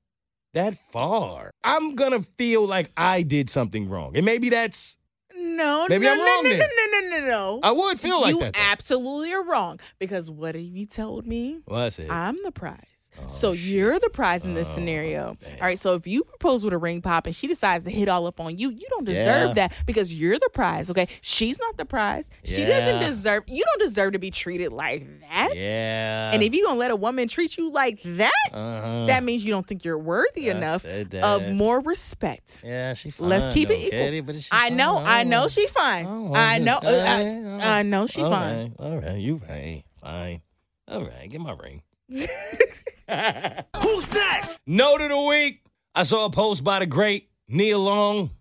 that 0.56 0.80
far. 0.92 1.52
I'm 1.64 1.94
gonna 1.94 2.24
feel 2.24 2.66
like 2.66 2.90
I 2.98 3.22
did 3.22 3.52
something 3.52 3.88
wrong. 3.88 4.18
And 4.18 4.26
maybe 4.26 4.50
that's 4.50 4.98
No, 5.40 5.86
Maybe 5.90 6.06
no, 6.06 6.12
I'm 6.12 6.18
no, 6.18 6.24
wrong 6.26 6.44
no, 6.44 6.50
no, 6.52 6.58
no, 6.58 7.00
no, 7.00 7.20
no, 7.20 7.26
no. 7.28 7.60
I 7.64 7.72
would 7.72 8.00
feel 8.00 8.22
like 8.22 8.34
you 8.34 8.40
that. 8.40 8.54
though. 8.54 8.60
absolutely 8.60 9.34
are 9.34 9.44
wrong. 9.44 9.80
Because 10.00 10.32
what 10.32 10.56
have 10.56 10.64
you 10.64 10.86
told 10.86 11.28
me? 11.28 11.60
Well, 11.68 11.82
that's 11.82 12.00
it. 12.00 12.10
I'm 12.10 12.38
the 12.44 12.52
prize. 12.52 12.97
Oh, 13.20 13.28
so 13.28 13.54
shit. 13.54 13.66
you're 13.66 14.00
the 14.00 14.10
prize 14.10 14.46
in 14.46 14.54
this 14.54 14.70
Oh, 14.72 14.76
scenario. 14.76 15.38
damn. 15.42 15.54
All 15.56 15.62
right. 15.62 15.80
So 15.80 15.94
if 15.96 16.06
you 16.08 16.24
propose 16.24 16.64
with 16.64 16.74
a 16.74 16.78
ring 16.78 17.02
pop 17.02 17.26
and 17.28 17.36
she 17.36 17.48
decides 17.48 17.84
to 17.86 17.90
hit 17.90 18.08
all 18.10 18.28
up 18.28 18.40
on 18.40 18.58
you, 18.58 18.70
you 18.70 18.86
don't 18.90 19.06
deserve 19.06 19.50
Yeah. 19.50 19.68
that 19.68 19.74
because 19.86 20.14
you're 20.14 20.38
the 20.40 20.50
prize. 20.54 20.90
Okay. 20.92 21.08
She's 21.22 21.60
not 21.60 21.78
the 21.78 21.86
prize. 21.86 22.30
She 22.44 22.64
doesn't 22.66 23.00
deserve. 23.00 23.44
You 23.48 23.64
don't 23.64 23.82
deserve 23.88 24.14
to 24.14 24.20
be 24.20 24.32
treated 24.32 24.72
like 24.72 25.06
that. 25.22 25.52
yeah. 25.56 26.32
And 26.34 26.44
if 26.44 26.54
you're 26.54 26.66
gonna 26.68 26.80
let 26.80 26.92
a 26.92 26.96
woman 26.96 27.28
treat 27.28 27.58
you 27.58 27.72
like 27.72 28.02
that, 28.04 28.32
uh-huh. 28.54 29.06
that 29.08 29.24
means 29.24 29.44
you 29.46 29.52
don't 29.52 29.68
think 29.68 29.84
you're 29.86 29.98
worthy 29.98 30.52
I 30.52 30.56
enough 30.56 30.86
of 30.86 31.50
more 31.52 31.80
respect. 31.82 32.64
yeah, 32.66 32.94
she 32.94 33.10
fine. 33.12 33.30
Let's 33.30 33.54
keep 33.54 33.70
it 33.70 33.80
equal. 33.80 34.00
Keity, 34.00 34.26
but 34.26 34.42
she 34.42 34.50
I 34.52 34.70
know. 34.70 34.98
I 35.04 35.24
know 35.24 35.48
she 35.48 35.68
fine. 35.68 36.06
I 36.36 36.56
I 36.56 36.60
know, 36.60 36.78
uh, 36.84 37.60
I, 37.62 37.80
I 37.80 37.84
know 37.84 38.08
she 38.08 38.22
all 38.22 38.32
fine. 38.32 38.58
right, 38.58 38.72
All 38.80 38.98
right, 39.00 39.18
you 39.18 39.42
right. 39.48 39.84
Fine. 40.02 40.42
All 40.88 41.04
right, 41.04 41.30
get 41.30 41.42
my 41.42 41.52
ring. 41.54 41.82
Who's 42.10 44.12
next? 44.12 44.60
Note 44.66 45.02
of 45.02 45.10
the 45.10 45.22
week. 45.22 45.62
I 45.96 46.04
saw 46.04 46.26
a 46.26 46.30
post 46.30 46.64
by 46.64 46.80
the 46.80 46.86
great 46.86 47.30
Neil 47.48 47.80
Long, 47.80 48.32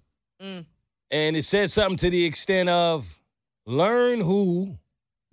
Mm. 0.42 0.66
and 1.10 1.36
it 1.36 1.44
said 1.44 1.70
something 1.70 1.96
to 1.98 2.10
the 2.10 2.24
extent 2.26 2.68
of 2.68 3.18
learn 3.64 4.20
who 4.20 4.76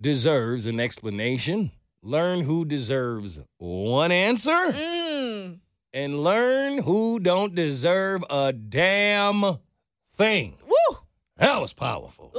deserves 0.00 0.64
an 0.66 0.80
explanation, 0.80 1.70
learn 2.02 2.40
who 2.40 2.64
deserves 2.64 3.38
one 3.58 4.10
answer, 4.10 4.72
Mm. 4.72 5.58
and 5.92 6.24
learn 6.24 6.78
who 6.78 7.20
don't 7.20 7.54
deserve 7.54 8.24
a 8.30 8.52
damn 8.52 9.58
thing. 10.14 10.56
Woo. 10.66 10.98
That 11.36 11.60
was 11.60 11.72
powerful. 11.74 12.32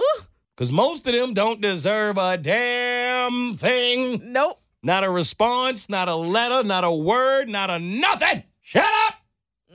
Because 0.56 0.72
most 0.72 1.06
of 1.06 1.14
them 1.14 1.34
don't 1.34 1.62
deserve 1.62 2.18
a 2.18 2.38
damn 2.38 3.58
thing. 3.58 4.32
Nope. 4.34 4.60
Not 4.86 5.04
a 5.04 5.10
response, 5.10 5.90
not 5.90 6.10
a 6.10 6.16
letter, 6.16 6.64
not 6.64 6.84
a 6.84 6.92
word, 6.92 7.50
not 7.50 7.72
a 7.72 7.80
nothing. 7.80 8.44
Shut 8.62 8.86
up. 9.08 9.16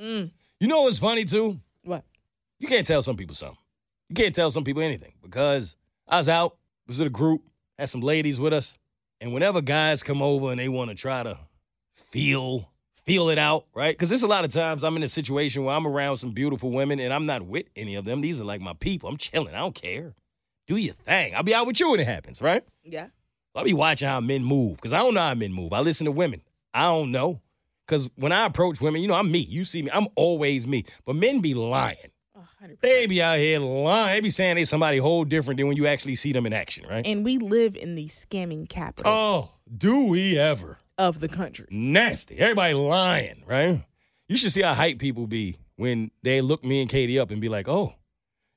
Mm. 0.00 0.30
You 0.60 0.68
know 0.68 0.82
what's 0.82 1.00
funny 1.00 1.24
too? 1.24 1.58
What? 1.82 2.04
You 2.60 2.68
can't 2.68 2.86
tell 2.86 3.02
some 3.02 3.16
people 3.16 3.34
something. 3.34 3.58
You 4.08 4.14
can't 4.14 4.32
tell 4.32 4.52
some 4.52 4.62
people 4.62 4.82
anything 4.82 5.14
because 5.20 5.74
I 6.06 6.18
was 6.18 6.28
out, 6.28 6.56
was 6.86 7.00
at 7.00 7.08
a 7.08 7.10
group, 7.10 7.42
had 7.76 7.88
some 7.88 8.02
ladies 8.02 8.38
with 8.38 8.52
us, 8.52 8.78
and 9.20 9.34
whenever 9.34 9.60
guys 9.60 10.04
come 10.04 10.22
over 10.22 10.52
and 10.52 10.60
they 10.60 10.68
want 10.68 10.90
to 10.90 10.94
try 10.94 11.24
to 11.24 11.40
feel 11.96 12.68
feel 13.02 13.30
it 13.30 13.38
out, 13.38 13.66
right? 13.74 13.92
Because 13.92 14.10
there's 14.10 14.22
a 14.22 14.28
lot 14.28 14.44
of 14.44 14.52
times 14.52 14.84
I'm 14.84 14.94
in 14.94 15.02
a 15.02 15.08
situation 15.08 15.64
where 15.64 15.74
I'm 15.74 15.88
around 15.88 16.18
some 16.18 16.30
beautiful 16.30 16.70
women 16.70 17.00
and 17.00 17.12
I'm 17.12 17.26
not 17.26 17.42
with 17.42 17.66
any 17.74 17.96
of 17.96 18.04
them. 18.04 18.20
These 18.20 18.40
are 18.40 18.44
like 18.44 18.60
my 18.60 18.74
people. 18.74 19.08
I'm 19.08 19.16
chilling. 19.16 19.56
I 19.56 19.58
don't 19.58 19.74
care. 19.74 20.14
Do 20.68 20.76
your 20.76 20.94
thing. 20.94 21.34
I'll 21.34 21.42
be 21.42 21.52
out 21.52 21.66
with 21.66 21.80
you 21.80 21.90
when 21.90 21.98
it 21.98 22.06
happens, 22.06 22.40
right? 22.40 22.62
Yeah. 22.84 23.08
I'll 23.54 23.64
be 23.64 23.74
watching 23.74 24.08
how 24.08 24.20
men 24.20 24.44
move 24.44 24.76
because 24.76 24.92
I 24.92 24.98
don't 24.98 25.14
know 25.14 25.20
how 25.20 25.34
men 25.34 25.52
move. 25.52 25.72
I 25.72 25.80
listen 25.80 26.04
to 26.04 26.12
women. 26.12 26.42
I 26.72 26.82
don't 26.84 27.10
know. 27.10 27.40
Because 27.86 28.08
when 28.14 28.30
I 28.30 28.46
approach 28.46 28.80
women, 28.80 29.02
you 29.02 29.08
know, 29.08 29.14
I'm 29.14 29.30
me. 29.32 29.40
You 29.40 29.64
see 29.64 29.82
me. 29.82 29.90
I'm 29.92 30.06
always 30.14 30.66
me. 30.66 30.84
But 31.04 31.16
men 31.16 31.40
be 31.40 31.54
lying. 31.54 31.96
Oh, 32.36 32.46
100%. 32.64 32.80
They 32.80 33.06
be 33.06 33.20
out 33.20 33.38
here 33.38 33.58
lying. 33.58 34.14
They 34.14 34.20
be 34.20 34.30
saying 34.30 34.54
they 34.54 34.64
somebody 34.64 34.98
whole 34.98 35.24
different 35.24 35.58
than 35.58 35.66
when 35.66 35.76
you 35.76 35.88
actually 35.88 36.14
see 36.14 36.32
them 36.32 36.46
in 36.46 36.52
action, 36.52 36.86
right? 36.88 37.04
And 37.04 37.24
we 37.24 37.38
live 37.38 37.74
in 37.74 37.96
the 37.96 38.06
scamming 38.06 38.68
capital 38.68 39.10
Oh, 39.12 39.50
do 39.76 40.04
we 40.04 40.38
ever? 40.38 40.78
of 40.96 41.18
the 41.18 41.28
country. 41.28 41.66
Nasty. 41.70 42.38
Everybody 42.38 42.74
lying, 42.74 43.42
right? 43.46 43.82
You 44.28 44.36
should 44.36 44.52
see 44.52 44.60
how 44.62 44.74
hype 44.74 44.98
people 44.98 45.26
be 45.26 45.56
when 45.76 46.10
they 46.22 46.42
look 46.42 46.62
me 46.62 46.82
and 46.82 46.90
Keity 46.90 47.18
up 47.18 47.30
and 47.30 47.40
be 47.40 47.48
like, 47.48 47.66
oh, 47.68 47.94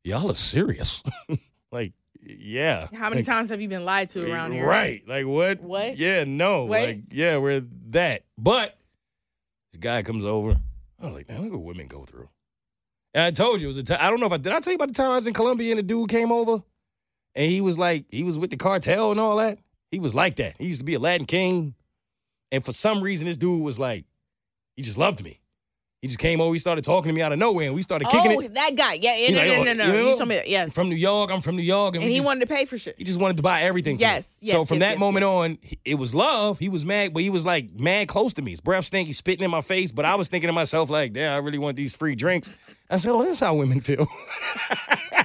y'all 0.03 0.29
are 0.29 0.35
serious. 0.35 1.01
like, 1.71 1.93
yeah. 2.25 2.87
How 2.93 3.09
many 3.09 3.17
Like, 3.21 3.25
times 3.25 3.49
have 3.49 3.61
you 3.61 3.67
been 3.67 3.85
lied 3.85 4.09
to 4.09 4.31
around 4.31 4.53
here? 4.53 4.65
Right. 4.65 5.07
Like 5.07 5.25
what? 5.25 5.61
What? 5.61 5.97
Yeah, 5.97 6.23
no. 6.23 6.65
What? 6.65 6.81
Like, 6.81 6.99
yeah, 7.11 7.37
we're 7.37 7.63
that. 7.89 8.23
But 8.37 8.77
this 9.71 9.79
guy 9.79 10.03
comes 10.03 10.25
over. 10.25 10.57
I 10.99 11.05
was 11.05 11.15
like, 11.15 11.27
man, 11.29 11.43
look 11.43 11.51
what 11.51 11.61
women 11.63 11.87
go 11.87 12.05
through. 12.05 12.29
And 13.13 13.23
I 13.25 13.31
told 13.31 13.61
you 13.61 13.67
it 13.67 13.69
was 13.69 13.77
a 13.77 13.83
time. 13.83 13.99
I 14.01 14.09
don't 14.09 14.19
know 14.19 14.25
if 14.25 14.31
I 14.31 14.37
did 14.37 14.53
I 14.53 14.59
tell 14.59 14.71
you 14.71 14.75
about 14.75 14.87
the 14.87 14.93
time 14.93 15.11
I 15.11 15.15
was 15.15 15.27
in 15.27 15.33
Colombia 15.33 15.71
and 15.71 15.79
the 15.79 15.83
dude 15.83 16.09
came 16.09 16.31
over 16.31 16.63
and 17.35 17.51
he 17.51 17.61
was 17.61 17.77
like, 17.77 18.05
he 18.09 18.23
was 18.23 18.37
with 18.37 18.49
the 18.49 18.57
cartel 18.57 19.11
and 19.11 19.19
all 19.19 19.37
that. 19.37 19.59
He 19.91 19.99
was 19.99 20.15
like 20.15 20.37
that. 20.37 20.55
He 20.57 20.65
used 20.67 20.79
to 20.79 20.85
be 20.85 20.95
a 20.95 20.99
Latin 20.99 21.25
king. 21.27 21.75
And 22.51 22.63
for 22.63 22.71
some 22.71 23.01
reason, 23.01 23.27
this 23.27 23.37
dude 23.37 23.61
was 23.61 23.77
like, 23.77 24.05
he 24.75 24.81
just 24.81 24.97
loved 24.97 25.23
me. 25.23 25.39
He 26.03 26.09
just 26.09 26.19
came 26.19 26.41
over, 26.41 26.53
he 26.53 26.59
started 26.59 26.83
talking 26.83 27.07
to 27.07 27.13
me 27.13 27.21
out 27.21 27.31
of 27.31 27.39
nowhere, 27.39 27.67
and 27.67 27.75
we 27.75 27.81
started 27.81 28.09
kicking 28.09 28.33
oh, 28.33 28.41
it. 28.41 28.53
that 28.55 28.75
guy. 28.75 28.95
Yeah, 28.95 29.15
yeah 29.15 29.29
no, 29.29 29.37
like, 29.37 29.47
no, 29.47 29.53
oh, 29.53 29.63
no, 29.63 29.73
no, 29.73 29.85
you 29.85 30.09
You 30.09 30.17
told 30.17 30.27
me 30.27 30.35
that. 30.35 30.49
Yes. 30.49 30.73
From 30.73 30.89
New 30.89 30.97
York, 30.97 31.31
I'm 31.31 31.39
from 31.39 31.55
New 31.55 31.61
York. 31.61 31.95
and 31.95 32.03
we 32.03 32.11
he 32.11 32.17
just- 32.17 32.25
wanted 32.25 32.41
to 32.41 32.53
pay 32.53 32.65
for 32.65 32.77
shit. 32.77 32.95
He 32.97 33.05
just 33.05 33.17
wanted 33.17 33.37
to 33.37 33.43
buy 33.43 33.61
everything. 33.61 33.95
for 33.95 34.01
me. 34.01 34.07
Yes, 34.07 34.37
so 34.43 34.65
from 34.65 34.79
yes, 34.79 34.81
that 34.81 34.91
yes, 34.91 34.99
moment 34.99 35.23
yes. 35.23 35.29
on, 35.29 35.57
it 35.85 35.95
was 35.95 36.13
love. 36.13 36.59
He 36.59 36.67
was 36.67 36.83
mad, 36.83 37.13
but 37.13 37.23
he 37.23 37.29
was 37.29 37.45
like 37.45 37.79
mad 37.79 38.09
close 38.09 38.33
to 38.33 38.41
me. 38.41 38.51
His 38.51 38.59
breath 38.59 38.83
stank. 38.83 39.07
He's 39.07 39.17
spitting 39.17 39.45
in 39.45 39.49
my 39.49 39.61
face. 39.61 39.93
But 39.93 40.03
I 40.03 40.15
was 40.15 40.27
thinking 40.27 40.49
to 40.49 40.53
myself, 40.53 40.89
like, 40.89 41.13
damn, 41.13 41.35
I 41.35 41.37
really 41.37 41.57
want 41.57 41.77
these 41.77 41.95
free 41.95 42.15
drinks. 42.15 42.51
I 42.89 42.97
said, 42.97 43.11
oh, 43.11 43.23
this 43.23 43.35
is 43.35 43.39
how 43.39 43.55
women 43.55 43.79
feel. 43.79 44.05
yeah, 44.71 45.23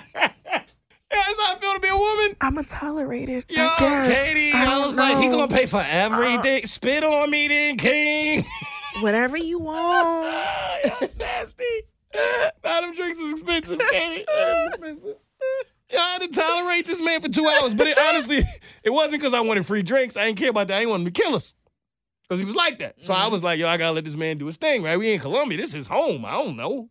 that's 1.11 1.41
how 1.41 1.55
I 1.55 1.57
feel 1.61 1.75
to 1.75 1.81
be 1.81 1.88
a 1.88 1.97
woman. 1.97 2.37
I'm 2.41 2.57
a 2.57 2.62
tolerated. 2.62 3.47
Yo, 3.49 3.69
Keity, 3.71 4.53
I, 4.53 4.79
was 4.79 4.97
like, 4.97 5.19
he 5.19 5.27
gonna 5.27 5.49
pay 5.49 5.67
for 5.67 5.85
everything. 5.85 6.62
Uh, 6.62 6.67
Spit 6.67 7.03
on 7.03 7.31
me, 7.31 7.49
then, 7.49 7.77
King. 7.79 8.45
whatever 9.03 9.37
you 9.37 9.59
want. 9.59 10.47
That's 11.01 11.15
nasty. 11.17 11.65
Bottom 12.63 12.95
drinks 12.95 13.19
is 13.19 13.33
expensive, 13.33 13.79
Keity. 13.79 14.25
Expensive. 14.69 15.17
Yeah, 15.91 16.01
I 16.01 16.13
had 16.15 16.23
to 16.23 16.29
tolerate 16.29 16.87
this 16.87 17.01
man 17.01 17.21
for 17.21 17.29
two 17.29 17.47
hours, 17.47 17.75
but 17.75 17.87
it, 17.87 17.99
honestly, 18.09 18.43
it 18.83 18.91
wasn't 18.91 19.21
because 19.21 19.35
I 19.35 19.41
wanted 19.41 19.65
free 19.67 19.83
drinks. 19.83 20.17
I 20.17 20.27
didn't 20.27 20.39
care 20.39 20.51
about 20.51 20.69
that. 20.69 20.77
I 20.77 20.81
didn't 20.81 20.91
want 20.91 21.01
him 21.07 21.13
to 21.13 21.23
kill 21.23 21.35
us 21.35 21.55
because 22.23 22.39
he 22.39 22.45
was 22.45 22.57
like 22.57 22.79
that. 22.81 23.03
So 23.03 23.15
I 23.15 23.23
mm-hmm. 23.23 23.33
was 23.33 23.43
like, 23.43 23.59
yo, 23.59 23.69
I 23.69 23.77
gotta 23.77 23.93
let 23.93 24.05
this 24.05 24.15
man 24.15 24.39
do 24.39 24.47
his 24.47 24.59
thing, 24.59 24.83
right? 24.83 24.99
We 24.99 25.13
in 25.13 25.21
Colombia. 25.21 25.57
This 25.59 25.75
is 25.75 25.87
home. 25.87 26.25
I 26.25 26.33
don't 26.33 26.57
know. 26.57 26.91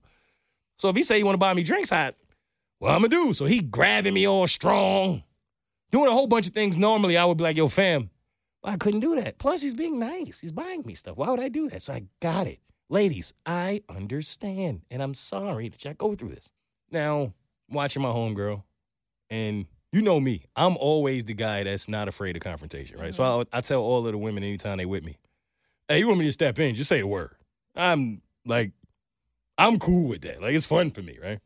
So 0.80 0.90
if 0.90 0.96
he 0.96 1.04
say 1.04 1.18
he 1.18 1.24
want 1.24 1.36
to 1.36 1.40
buy 1.40 1.54
me 1.54 1.64
drinks, 1.64 1.92
I, 1.92 2.14
well, 2.80 2.94
I'm 2.94 3.02
gonna 3.02 3.10
do. 3.10 3.34
So 3.34 3.46
he 3.46 3.62
grabbing 3.62 4.14
me 4.14 4.28
all 4.28 4.48
strong, 4.48 5.24
doing 5.92 6.08
a 6.08 6.12
whole 6.12 6.28
bunch 6.28 6.48
of 6.48 6.54
things. 6.54 6.76
Normally, 6.78 7.18
I 7.18 7.26
would 7.26 7.38
be 7.38 7.44
like, 7.44 7.58
yo, 7.58 7.68
fam, 7.68 8.10
I 8.64 8.76
couldn't 8.78 9.00
do 9.00 9.16
that. 9.16 9.38
Plus, 9.38 9.62
he's 9.62 9.74
being 9.74 10.00
nice. 10.00 10.40
He's 10.40 10.52
buying 10.52 10.84
me 10.86 10.94
stuff. 10.94 11.18
Why 11.18 11.30
would 11.30 11.40
I 11.40 11.50
do 11.50 11.70
that? 11.70 11.84
So 11.84 11.94
I 11.94 12.04
got 12.22 12.48
it. 12.48 12.60
Ladies, 12.90 13.34
I 13.46 13.84
understand. 13.90 14.82
And 14.90 15.02
I'm 15.02 15.14
sorry 15.14 15.70
that 15.70 15.84
y'all 15.84 15.94
go 15.94 16.16
through 16.16 16.30
this. 16.30 16.52
Now, 16.92 17.34
watching 17.70 18.02
my 18.02 18.10
homegirl, 18.10 18.64
and 19.30 19.66
you 19.92 20.02
know 20.02 20.20
me, 20.20 20.44
I'm 20.56 20.78
always 20.78 21.26
the 21.26 21.34
guy 21.34 21.64
that's 21.64 21.88
not 21.88 22.08
afraid 22.08 22.36
of 22.36 22.42
confrontation, 22.42 23.00
right? 23.00 23.14
So 23.14 23.24
mm-hmm. 23.24 23.56
I, 23.56 23.58
I 23.58 23.62
tell 23.62 23.82
all 23.82 24.06
of 24.06 24.12
the 24.12 24.18
women 24.18 24.44
anytime 24.44 24.78
they 24.78 24.86
with 24.86 25.04
me, 25.04 25.18
hey, 25.88 26.00
you 26.00 26.08
want 26.08 26.20
me 26.20 26.26
to 26.26 26.32
step 26.32 26.60
in? 26.60 26.76
Just 26.76 26.90
say 26.90 27.02
the 27.02 27.08
word. 27.08 27.36
I'm 27.76 28.22
like, 28.46 28.72
I'm 29.58 29.80
cool 29.80 30.08
with 30.08 30.22
that. 30.22 30.42
Like, 30.42 30.54
it's 30.54 30.66
fun 30.66 30.92
for 30.92 31.02
me, 31.02 31.18
right? 31.22 31.40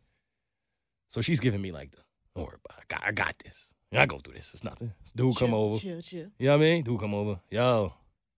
So 1.10 1.22
she's 1.22 1.40
giving 1.40 1.62
me 1.62 1.72
like 1.72 1.92
the, 1.92 1.98
don't 2.36 2.46
worry 2.46 2.58
about 2.64 2.80
it. 2.80 2.84
I 2.84 2.96
got, 2.96 3.08
I 3.08 3.12
got 3.12 3.40
this. 3.40 3.71
I 3.94 4.06
go 4.06 4.20
through 4.20 4.36
this. 4.36 4.54
It's 4.54 4.64
nothing. 4.64 4.94
This 5.04 5.12
dude 5.12 5.36
come 5.36 5.54
over. 5.54 5.78
Chill, 5.78 6.02
chill. 6.02 6.28
You 6.40 6.48
know 6.48 6.58
what 6.58 6.64
I 6.64 6.70
mean? 6.70 6.84
Dude 6.84 7.00
come 7.00 7.14
over. 7.14 7.40
Yo, 7.50 7.94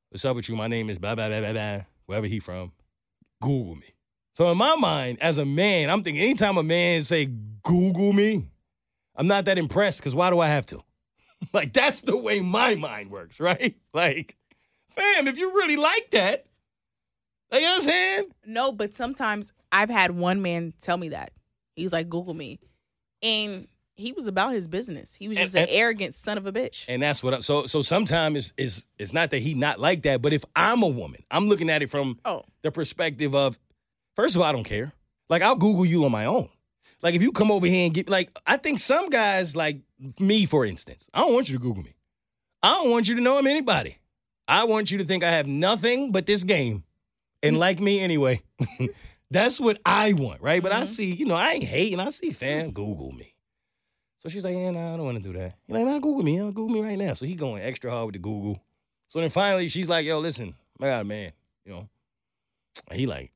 what's 0.10 0.26
up 0.26 0.36
with 0.36 0.50
you? 0.50 0.56
My 0.56 0.68
name 0.68 0.90
is 0.90 0.98
blah, 0.98 1.14
blah, 1.16 1.28
blah, 1.30 1.40
blah, 1.42 1.52
blah. 1.54 1.82
Wherever 2.08 2.28
he 2.28 2.40
from. 2.40 2.72
Google 3.42 3.76
me. 3.76 3.94
So 4.36 4.52
in 4.52 4.58
my 4.58 4.76
mind, 4.76 5.20
as 5.22 5.38
a 5.38 5.46
man, 5.46 5.90
I'm 5.92 6.02
thinking 6.02 6.24
anytime 6.24 6.58
a 6.58 6.64
man 6.64 7.04
say 7.04 7.30
Google 7.62 8.14
me, 8.14 8.48
I'm 9.16 9.28
not 9.28 9.46
that 9.46 9.60
impressed 9.60 10.00
because 10.00 10.16
why 10.16 10.32
do 10.32 10.40
I 10.40 10.48
have 10.48 10.66
to? 10.68 10.82
like 11.54 11.72
that's 11.72 12.02
the 12.02 12.18
way 12.18 12.40
my 12.40 12.74
mind 12.76 13.12
works, 13.12 13.40
right? 13.40 13.76
Like, 13.94 14.36
fam, 14.90 15.28
if 15.28 15.38
you 15.38 15.54
really 15.54 15.76
like 15.76 16.10
that, 16.12 16.48
like, 17.52 17.62
you 17.62 17.68
know 17.68 17.74
what 17.74 17.84
I'm 17.84 17.84
saying? 17.84 18.24
No, 18.48 18.72
but 18.72 18.96
sometimes 18.96 19.54
I've 19.72 19.92
had 19.92 20.10
one 20.10 20.42
man 20.42 20.74
tell 20.82 20.98
me 20.98 21.10
that. 21.10 21.32
He's 21.76 21.94
like, 21.94 22.10
Google 22.10 22.34
me. 22.34 22.60
And 23.22 23.68
he 23.96 24.12
was 24.12 24.28
about 24.28 24.54
his 24.54 24.68
business. 24.68 25.16
He 25.16 25.28
was 25.28 25.38
And- 25.38 25.46
just 25.46 25.56
an 25.56 25.64
and- 25.64 25.72
arrogant 25.72 26.16
son 26.16 26.38
of 26.38 26.46
a 26.46 26.52
bitch. 26.52 26.86
And 26.88 27.02
that's 27.02 27.24
what 27.24 27.34
I'm, 27.34 27.42
so 27.42 27.66
so 27.66 27.82
sometimes 27.82 28.38
it's, 28.38 28.54
it's 28.58 28.86
it's 28.98 29.14
not 29.14 29.30
that 29.32 29.40
he 29.40 29.54
not 29.54 29.80
like 29.80 30.04
that, 30.04 30.22
but 30.22 30.34
if 30.34 30.44
I'm 30.56 30.82
a 30.84 30.88
woman, 30.88 31.24
I'm 31.30 31.48
looking 31.48 31.70
at 31.70 31.82
it 31.82 31.90
from 31.90 32.20
oh, 32.26 32.44
the 32.62 32.72
perspective 32.72 33.36
of, 33.36 33.60
first 34.16 34.36
of 34.36 34.42
all, 34.42 34.48
I 34.48 34.52
don't 34.52 34.64
care. 34.64 34.94
Like 35.30 35.42
I'll 35.42 35.56
Google 35.56 35.86
you 35.86 36.06
on 36.06 36.12
my 36.12 36.26
own. 36.26 36.50
Like 37.02 37.16
if 37.16 37.22
you 37.22 37.32
come 37.32 37.52
over 37.52 37.68
here 37.68 37.86
and 37.86 37.94
get 37.94 38.10
like, 38.10 38.32
I 38.48 38.58
think 38.58 38.80
some 38.80 39.10
guys 39.10 39.56
like 39.56 39.82
me, 40.20 40.46
for 40.46 40.66
instance, 40.66 41.10
I 41.14 41.20
don't 41.20 41.34
want 41.34 41.50
you 41.50 41.58
to 41.58 41.62
Google 41.62 41.84
me. 41.84 41.96
I 42.64 42.74
don't 42.76 42.92
want 42.92 43.10
you 43.10 43.16
to 43.16 43.22
know 43.22 43.38
I'm 43.38 43.48
anybody. 43.48 43.98
I 44.48 44.64
want 44.64 44.92
you 44.92 44.98
to 45.00 45.06
think 45.06 45.24
I 45.24 45.32
have 45.32 45.48
nothing 45.48 46.12
but 46.12 46.26
this 46.26 46.44
game 46.44 46.84
and 47.42 47.54
mm-hmm. 47.54 47.60
like 47.60 47.80
me 47.80 48.00
anyway. 48.00 48.42
That's 49.32 49.60
what 49.60 49.80
I 49.86 50.14
want, 50.14 50.42
right? 50.42 50.62
But 50.62 50.72
I 50.72 50.78
mm-hmm. 50.78 50.86
see, 50.86 51.14
you 51.14 51.26
know, 51.26 51.36
I 51.36 51.54
ain't 51.54 51.64
hating. 51.64 52.00
I 52.00 52.10
see 52.10 52.32
fam 52.32 52.72
Google 52.72 53.12
me. 53.12 53.33
So 54.24 54.30
she's 54.30 54.46
like, 54.46 54.56
yeah, 54.56 54.72
nah, 54.72 54.94
I 54.94 54.98
don't 54.98 55.06
want 55.06 55.22
to 55.22 55.24
do 55.24 55.38
that. 55.38 55.56
He's 55.68 55.76
like, 55.76 55.86
nah, 55.86 56.00
Google 56.00 56.24
me. 56.24 56.38
Huh? 56.38 56.46
Google 56.52 56.70
me 56.70 56.82
right 56.82 56.98
now. 56.98 57.14
So 57.14 57.26
he 57.26 57.36
going 57.36 57.62
extra 57.62 57.92
hard 57.92 58.06
with 58.08 58.14
the 58.14 58.20
Google. 58.20 58.62
So 59.10 59.20
then 59.20 59.30
finally 59.30 59.68
she's 59.68 59.90
like, 59.90 60.06
yo, 60.06 60.20
listen, 60.20 60.56
I 60.82 60.86
got 60.86 61.02
a 61.02 61.04
man, 61.04 61.34
you 61.66 61.74
know. 61.74 61.90
And 62.90 63.00
he 63.00 63.06
like, 63.06 63.32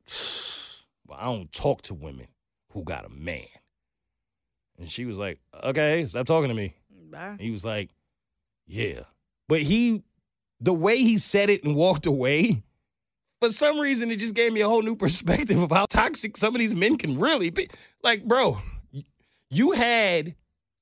well, 1.05 1.19
I 1.19 1.25
don't 1.25 1.51
talk 1.51 1.81
to 1.83 1.93
women 1.93 2.27
who 2.71 2.83
got 2.83 3.05
a 3.05 3.09
man. 3.09 3.45
And 4.79 4.89
she 4.89 5.05
was 5.05 5.17
like, 5.17 5.39
okay, 5.63 6.07
stop 6.07 6.25
talking 6.25 6.49
to 6.49 6.55
me. 6.55 6.73
bye. 7.11 7.35
He 7.39 7.51
was 7.51 7.65
like, 7.65 7.89
yeah. 8.65 9.01
But 9.47 9.61
he, 9.61 10.03
the 10.59 10.73
way 10.73 10.97
he 10.97 11.17
said 11.17 11.49
it 11.49 11.63
and 11.63 11.75
walked 11.75 12.05
away, 12.05 12.63
for 13.39 13.49
some 13.49 13.79
reason, 13.79 14.09
it 14.09 14.17
just 14.17 14.35
gave 14.35 14.53
me 14.53 14.61
a 14.61 14.67
whole 14.67 14.81
new 14.81 14.95
perspective 14.95 15.61
of 15.61 15.71
how 15.71 15.85
toxic 15.85 16.37
some 16.37 16.55
of 16.55 16.59
these 16.59 16.75
men 16.75 16.97
can 16.97 17.19
really 17.19 17.49
be. 17.49 17.69
Like, 18.03 18.25
bro, 18.25 18.59
you 19.49 19.71
had 19.71 20.35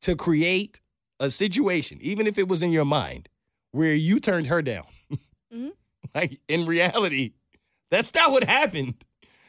to 0.05 0.15
create 0.15 0.79
a 1.19 1.29
situation, 1.29 1.97
even 2.01 2.27
if 2.27 2.37
it 2.37 2.47
was 2.47 2.61
in 2.61 2.71
your 2.71 2.85
mind, 2.85 3.29
where 3.71 3.93
you 3.93 4.19
turned 4.19 4.47
her 4.47 4.61
down. 4.61 4.85
Mhm. 5.53 5.71
Like, 6.13 6.39
in 6.49 6.65
reality, 6.65 7.33
that's 7.91 8.13
not 8.13 8.31
what 8.31 8.43
happened. 8.43 8.95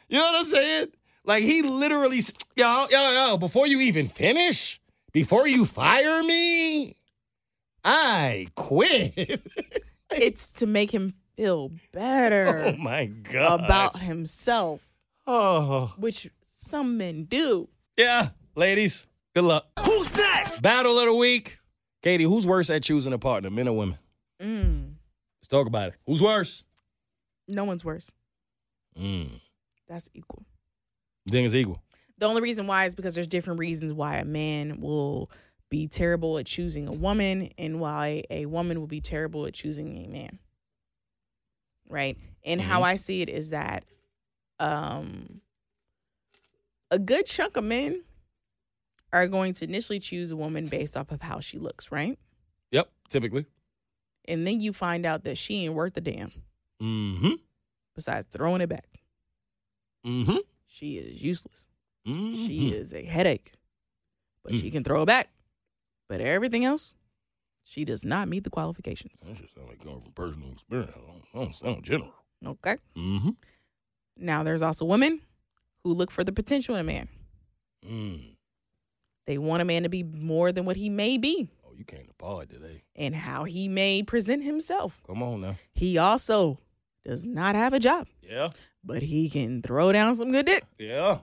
You 0.09 0.17
know 0.19 0.23
what 0.25 0.35
I'm 0.35 0.45
saying? 0.45 0.87
Like, 1.25 1.43
he 1.43 1.61
literally, 1.63 2.21
yo, 2.55 2.87
yo, 2.89 3.11
yo, 3.11 3.37
before 3.37 3.67
you 3.67 3.81
even 3.81 4.07
finish, 4.07 4.79
before 5.11 5.47
you 5.47 5.65
fire 5.65 6.23
me, 6.23 6.95
I 7.83 8.47
quit. 8.55 9.41
It's 10.11 10.53
to 10.53 10.65
make 10.65 10.91
him 10.93 11.13
feel 11.35 11.71
better 11.91 12.63
oh 12.67 12.77
my 12.77 13.07
God. 13.07 13.59
about 13.65 13.99
himself, 13.99 14.87
Oh. 15.27 15.93
which 15.97 16.29
some 16.45 16.95
men 16.97 17.25
do. 17.25 17.67
Yeah, 17.97 18.29
ladies, 18.55 19.07
good 19.37 19.43
luck. 19.43 19.67
Who's 19.85 20.15
next? 20.15 20.61
Battle 20.61 20.97
of 20.97 21.05
the 21.05 21.13
week. 21.13 21.59
Keity, 22.03 22.23
who's 22.23 22.47
worse 22.47 22.71
at 22.71 22.81
choosing 22.81 23.13
a 23.13 23.19
partner, 23.19 23.51
men 23.51 23.67
or 23.67 23.77
women? 23.77 23.97
Mm, 24.41 24.93
Let's 25.39 25.47
talk 25.47 25.67
about 25.67 25.89
it. 25.89 25.95
Who's 26.07 26.23
worse? 26.23 26.63
no 27.47 27.63
one's 27.63 27.85
worse. 27.85 28.11
Mm. 28.99 29.39
That's 29.87 30.09
equal. 30.15 30.43
You 31.25 31.31
think 31.31 31.45
it's 31.45 31.53
equal? 31.55 31.81
The 32.17 32.25
only 32.25 32.41
reason 32.41 32.65
why 32.65 32.85
is 32.85 32.95
because 32.95 33.13
there's 33.13 33.27
different 33.27 33.59
reasons 33.59 33.93
why 33.93 34.17
a 34.17 34.25
man 34.25 34.81
will 34.81 35.29
be 35.69 35.87
terrible 35.87 36.39
at 36.39 36.47
choosing 36.47 36.87
a 36.87 36.91
woman 36.91 37.51
and 37.59 37.79
why 37.79 38.23
a 38.31 38.47
woman 38.47 38.79
will 38.79 38.87
be 38.87 39.01
terrible 39.01 39.45
at 39.45 39.53
choosing 39.53 40.03
a 40.03 40.07
man. 40.07 40.39
Right? 41.87 42.17
And 42.43 42.59
how 42.59 42.81
I 42.81 42.95
see 42.95 43.21
it 43.21 43.29
is 43.29 43.51
that 43.51 43.85
um 44.59 45.41
a 46.89 46.97
good 46.97 47.27
chunk 47.27 47.55
of 47.55 47.63
men 47.63 48.01
are 49.17 49.27
going 49.27 49.53
to 49.53 49.65
initially 49.65 49.99
choose 49.99 50.31
a 50.31 50.35
woman 50.35 50.67
based 50.67 50.95
off 50.97 51.11
of 51.11 51.21
how 51.21 51.39
she 51.39 51.57
looks, 51.57 51.91
right? 51.91 52.17
Yep, 52.71 52.89
typically. 53.09 53.45
And 54.25 54.45
then 54.45 54.59
you 54.59 54.73
find 54.73 55.05
out 55.05 55.23
that 55.23 55.37
she 55.37 55.65
ain't 55.65 55.73
worth 55.73 55.95
a 55.97 56.01
damn 56.01 56.31
Mm-hmm. 56.81 57.31
besides 57.95 58.27
throwing 58.29 58.61
it 58.61 58.67
back. 58.69 58.87
Mm-hmm. 60.05 60.37
She 60.67 60.97
is 60.97 61.23
useless. 61.23 61.67
mm-hmm. 62.07 62.35
She 62.45 62.71
is 62.71 62.93
a 62.93 63.03
headache, 63.03 63.53
but 64.43 64.53
she 64.53 64.69
can 64.69 64.83
throw 64.83 65.01
it 65.03 65.07
back. 65.07 65.29
But 66.07 66.21
everything 66.21 66.63
else, 66.65 66.93
she 67.63 67.83
does 67.83 68.05
not 68.05 68.27
meet 68.27 68.43
the 68.43 68.49
qualifications. 68.49 69.19
That 69.21 69.37
just 69.41 69.55
sound 69.55 69.67
like 69.69 69.79
coming 69.83 70.01
from 70.01 70.11
personal 70.11 70.51
experience. 70.51 70.91
I 70.95 70.99
don't, 70.99 71.23
I 71.33 71.37
don't 71.45 71.55
sound 71.55 71.83
general. 71.83 72.13
Okay. 72.45 72.77
Mm-hmm. 72.95 73.29
Now, 74.17 74.43
there's 74.43 74.61
also 74.61 74.85
women 74.85 75.21
who 75.83 75.93
look 75.93 76.11
for 76.11 76.23
the 76.23 76.31
potential 76.31 76.75
in 76.75 76.81
a 76.81 76.83
man. 76.83 77.07
Mm. 77.85 78.35
They 79.27 79.37
want 79.37 79.61
a 79.61 79.65
man 79.65 79.83
to 79.83 79.89
be 79.89 80.01
more 80.03 80.51
than 80.51 80.65
what 80.65 80.75
he 80.77 80.89
may 80.89 81.17
be 81.17 81.49
Oh, 81.67 81.73
you 81.77 81.83
came 81.83 82.07
to 82.07 82.13
pod 82.13 82.49
today. 82.49 82.81
and 82.95 83.13
how 83.13 83.43
he 83.43 83.67
may 83.67 84.01
present 84.01 84.43
himself. 84.43 85.01
Come 85.05 85.21
on 85.21 85.41
now. 85.41 85.55
He 85.75 85.97
also 85.99 86.59
does 87.05 87.25
not 87.25 87.53
have 87.55 87.73
a 87.73 87.79
job, 87.79 88.07
Yeah. 88.21 88.49
but 88.83 89.01
he 89.03 89.29
can 89.29 89.61
throw 89.61 89.91
down 89.91 90.15
some 90.15 90.31
good 90.31 90.45
dick, 90.45 90.63
Yeah. 90.79 91.19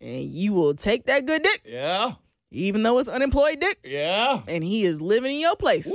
and 0.00 0.24
you 0.24 0.52
will 0.54 0.74
take 0.74 1.04
that 1.06 1.24
good 1.26 1.42
dick, 1.42 1.62
Yeah. 1.64 2.14
even 2.50 2.82
though 2.82 2.98
it's 2.98 3.08
unemployed 3.08 3.60
dick, 3.60 3.78
Yeah. 3.84 4.42
and 4.48 4.64
he 4.64 4.84
is 4.84 5.00
living 5.00 5.32
in 5.34 5.40
your 5.40 5.56
place. 5.56 5.86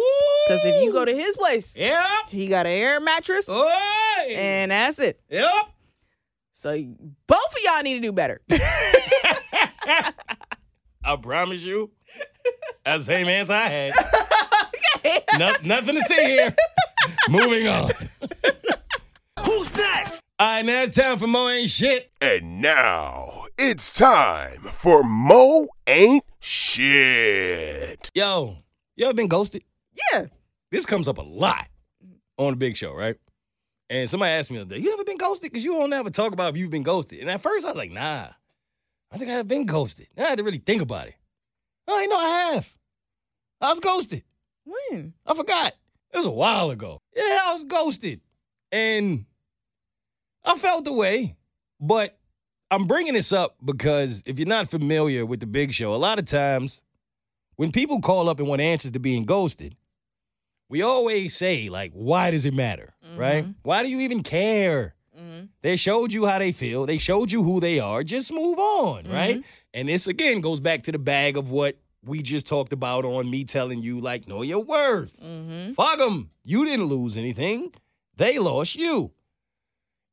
Because 0.47 0.63
if 0.65 0.81
you 0.83 0.91
go 0.91 1.05
to 1.05 1.11
his 1.13 1.35
place, 1.35 1.75
Yeah. 1.77 2.07
he 2.29 2.47
got 2.47 2.65
an 2.67 2.71
air 2.73 2.99
mattress, 2.99 3.47
Hey. 3.49 4.35
and 4.35 4.71
that's 4.71 4.99
it. 4.99 5.19
Yep. 5.29 5.51
So 6.53 6.75
both 7.27 7.51
of 7.51 7.59
y'all 7.63 7.83
need 7.83 7.95
to 7.95 7.99
do 7.99 8.11
better. 8.11 8.41
I 11.07 11.15
promise 11.15 11.61
you, 11.63 11.89
That's 12.85 13.05
the 13.05 13.13
same 13.13 13.27
answer 13.27 13.53
I 13.53 13.67
had. 13.67 13.93
No- 15.37 15.55
nothing 15.63 15.95
to 15.95 16.01
see 16.01 16.15
here. 16.15 16.53
Moving 17.29 17.67
on. 17.67 17.91
Who's 19.45 19.73
next? 19.75 20.21
All 20.39 20.47
right, 20.47 20.65
now 20.65 20.83
it's 20.83 20.95
time 20.97 21.17
for 21.17 21.27
more 21.27 21.51
ain't 21.51 21.69
shit. 21.69 22.11
And 22.19 22.61
now 22.61 23.45
it's 23.57 23.91
time 23.91 24.57
for 24.59 25.03
Mo 25.03 25.67
Ain't 25.85 26.25
Shit. 26.39 28.09
Yo, 28.13 28.57
you 28.95 29.05
ever 29.05 29.13
been 29.13 29.27
ghosted? 29.27 29.63
Yeah. 30.11 30.25
This 30.71 30.85
comes 30.85 31.07
up 31.07 31.19
a 31.19 31.21
lot 31.23 31.67
on 32.37 32.51
the 32.51 32.57
big 32.57 32.75
show, 32.75 32.93
right? 32.93 33.15
And 33.89 34.09
somebody 34.09 34.31
asked 34.31 34.51
me 34.51 34.57
the 34.57 34.63
other 34.63 34.75
day, 34.75 34.81
you 34.81 34.91
ever 34.93 35.05
been 35.05 35.17
ghosted? 35.17 35.51
Because 35.51 35.63
you 35.63 35.73
don't 35.73 35.93
ever 35.93 36.09
talk 36.09 36.33
about 36.33 36.49
if 36.49 36.57
you've 36.57 36.71
been 36.71 36.83
ghosted. 36.83 37.19
And 37.19 37.29
at 37.29 37.41
first 37.41 37.65
I 37.65 37.69
was 37.69 37.77
like, 37.77 37.91
nah, 37.91 38.29
I 39.11 39.17
think 39.17 39.29
I 39.29 39.35
have 39.35 39.47
been 39.47 39.65
ghosted. 39.65 40.07
I 40.17 40.21
had 40.21 40.37
to 40.37 40.43
really 40.43 40.57
think 40.57 40.81
about 40.81 41.07
it. 41.07 41.15
I 41.87 42.05
know 42.05 42.17
I 42.17 42.51
have. 42.53 42.73
I 43.61 43.69
was 43.69 43.79
ghosted. 43.79 44.23
When? 44.65 45.13
I 45.25 45.33
forgot. 45.33 45.73
It 46.13 46.17
was 46.17 46.25
a 46.25 46.31
while 46.31 46.69
ago. 46.69 47.01
Yeah, 47.15 47.39
I 47.43 47.53
was 47.53 47.63
ghosted. 47.63 48.21
And 48.71 49.25
I 50.43 50.57
felt 50.57 50.83
the 50.83 50.93
way. 50.93 51.35
But 51.79 52.17
I'm 52.69 52.85
bringing 52.85 53.13
this 53.13 53.31
up 53.31 53.55
because 53.63 54.23
if 54.25 54.37
you're 54.37 54.47
not 54.47 54.69
familiar 54.69 55.25
with 55.25 55.39
the 55.39 55.45
big 55.45 55.73
show, 55.73 55.93
a 55.93 55.97
lot 55.97 56.19
of 56.19 56.25
times 56.25 56.81
when 57.55 57.71
people 57.71 58.01
call 58.01 58.29
up 58.29 58.39
and 58.39 58.47
want 58.47 58.61
answers 58.61 58.91
to 58.91 58.99
being 58.99 59.25
ghosted, 59.25 59.75
we 60.69 60.81
always 60.81 61.35
say, 61.35 61.69
like, 61.69 61.91
why 61.93 62.31
does 62.31 62.45
it 62.45 62.53
matter? 62.53 62.93
Right? 63.15 63.43
Mm-hmm. 63.43 63.51
Why 63.63 63.83
do 63.83 63.89
you 63.89 64.01
even 64.01 64.21
care? 64.21 64.95
Mm-hmm. 65.38 65.45
They 65.62 65.76
showed 65.76 66.12
you 66.13 66.26
how 66.26 66.39
they 66.39 66.52
feel. 66.52 66.86
They 66.86 66.97
showed 66.97 67.32
you 67.32 67.43
who 67.43 67.60
they 67.60 67.80
are. 67.80 68.04
Just 68.04 68.32
move 68.32 68.58
on, 68.58 69.04
mm-hmm. 69.04 69.13
right? 69.13 69.45
And 69.73 69.89
this 69.89 70.08
again 70.08 70.41
goes 70.41 70.60
back 70.60 70.84
to 70.84 70.91
the 70.91 71.00
bag 71.00 71.38
of 71.38 71.52
what 71.52 71.78
we 72.04 72.21
just 72.21 72.47
talked 72.47 72.73
about 72.73 73.06
on 73.06 73.30
me 73.30 73.43
telling 73.43 73.82
you, 73.82 74.00
like, 74.00 74.28
know 74.28 74.41
your 74.41 74.63
worth. 74.63 75.21
Mm-hmm. 75.21 75.73
Fuck 75.73 76.00
them. 76.00 76.30
You 76.43 76.65
didn't 76.65 76.86
lose 76.86 77.17
anything. 77.17 77.73
They 78.15 78.39
lost 78.39 78.76
you. 78.76 79.12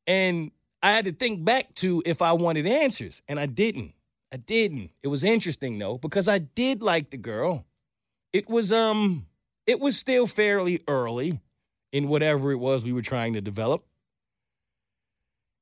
And 0.05 0.51
I 0.83 0.91
had 0.91 1.05
to 1.05 1.11
think 1.11 1.43
back 1.43 1.73
to 1.75 2.03
if 2.05 2.21
I 2.21 2.33
wanted 2.33 2.67
answers, 2.67 3.23
and 3.27 3.39
I 3.39 3.47
didn't. 3.47 3.93
I 4.31 4.37
didn't. 4.37 4.91
It 5.01 5.07
was 5.07 5.23
interesting 5.23 5.79
though 5.79 5.97
because 5.97 6.27
I 6.27 6.39
did 6.39 6.81
like 6.81 7.09
the 7.09 7.17
girl. 7.17 7.65
It 8.33 8.49
was 8.49 8.71
um 8.71 9.27
it 9.65 9.79
was 9.79 9.97
still 9.97 10.27
fairly 10.27 10.81
early 10.87 11.39
in 11.91 12.07
whatever 12.09 12.51
it 12.51 12.57
was 12.57 12.83
we 12.83 12.91
were 12.91 13.01
trying 13.01 13.33
to 13.33 13.41
develop. 13.41 13.85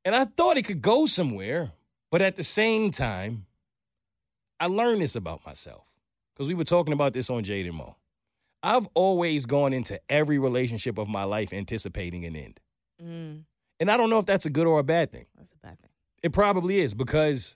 And 0.06 0.16
I 0.16 0.26
thought 0.26 0.58
it 0.58 0.64
could 0.66 0.82
go 0.82 1.06
somewhere, 1.06 1.72
but 2.12 2.22
at 2.22 2.36
the 2.36 2.44
same 2.44 2.92
time, 2.92 3.46
I 4.60 4.68
learned 4.68 5.02
this 5.02 5.16
about 5.16 5.46
myself 5.46 5.84
because 6.34 6.48
we 6.48 6.54
were 6.54 6.64
talking 6.64 6.94
about 6.94 7.14
this 7.14 7.30
on 7.30 7.44
Jade 7.44 7.68
and 7.68 7.76
Mo. 7.76 7.96
I've 8.62 8.88
always 8.94 9.46
gone 9.46 9.74
into 9.74 10.00
every 10.10 10.40
relationship 10.40 10.98
of 10.98 11.08
my 11.08 11.24
life 11.24 11.52
anticipating 11.54 12.24
an 12.26 12.36
end. 12.36 12.60
Mm, 13.02 13.44
And 13.80 13.92
I 13.92 13.98
don't 13.98 14.10
know 14.10 14.20
if 14.20 14.26
that's 14.26 14.46
a 14.46 14.50
good 14.50 14.68
or 14.68 14.80
a 14.80 14.84
bad 14.84 15.12
thing. 15.12 15.26
that's 15.36 15.52
a 15.52 15.58
bad 15.58 15.80
thing. 15.82 15.90
It 16.22 16.32
probably 16.32 16.80
is 16.80 16.94
because, 16.94 17.56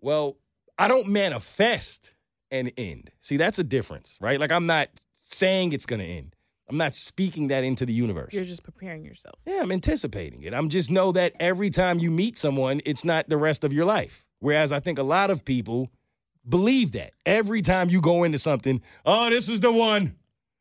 well, 0.00 0.36
I 0.78 0.88
don't 0.88 1.08
manifest 1.08 2.12
an 2.50 2.68
end. 2.78 3.10
See, 3.20 3.36
that's 3.36 3.58
a 3.58 3.64
difference, 3.64 4.16
right? 4.20 4.38
Like 4.40 4.52
I'm 4.52 4.66
not 4.66 4.88
saying 5.14 5.72
it's 5.72 5.84
going 5.86 6.00
to 6.00 6.06
end. 6.06 6.35
I'm 6.68 6.76
not 6.76 6.94
speaking 6.94 7.48
that 7.48 7.62
into 7.64 7.86
the 7.86 7.92
universe. 7.92 8.32
You're 8.32 8.44
just 8.44 8.64
preparing 8.64 9.04
yourself. 9.04 9.36
Yeah, 9.46 9.60
I'm 9.62 9.70
anticipating 9.70 10.42
it. 10.42 10.52
I'm 10.52 10.68
just 10.68 10.90
know 10.90 11.12
that 11.12 11.32
every 11.38 11.70
time 11.70 11.98
you 12.00 12.10
meet 12.10 12.36
someone, 12.36 12.80
it's 12.84 13.04
not 13.04 13.28
the 13.28 13.36
rest 13.36 13.62
of 13.62 13.72
your 13.72 13.84
life. 13.84 14.24
Whereas 14.40 14.72
I 14.72 14.80
think 14.80 14.98
a 14.98 15.04
lot 15.04 15.30
of 15.30 15.44
people 15.44 15.90
believe 16.48 16.92
that 16.92 17.12
every 17.24 17.62
time 17.62 17.88
you 17.88 18.00
go 18.00 18.24
into 18.24 18.38
something, 18.38 18.82
oh, 19.04 19.30
this 19.30 19.48
is 19.48 19.60
the 19.60 19.72
one. 19.72 20.16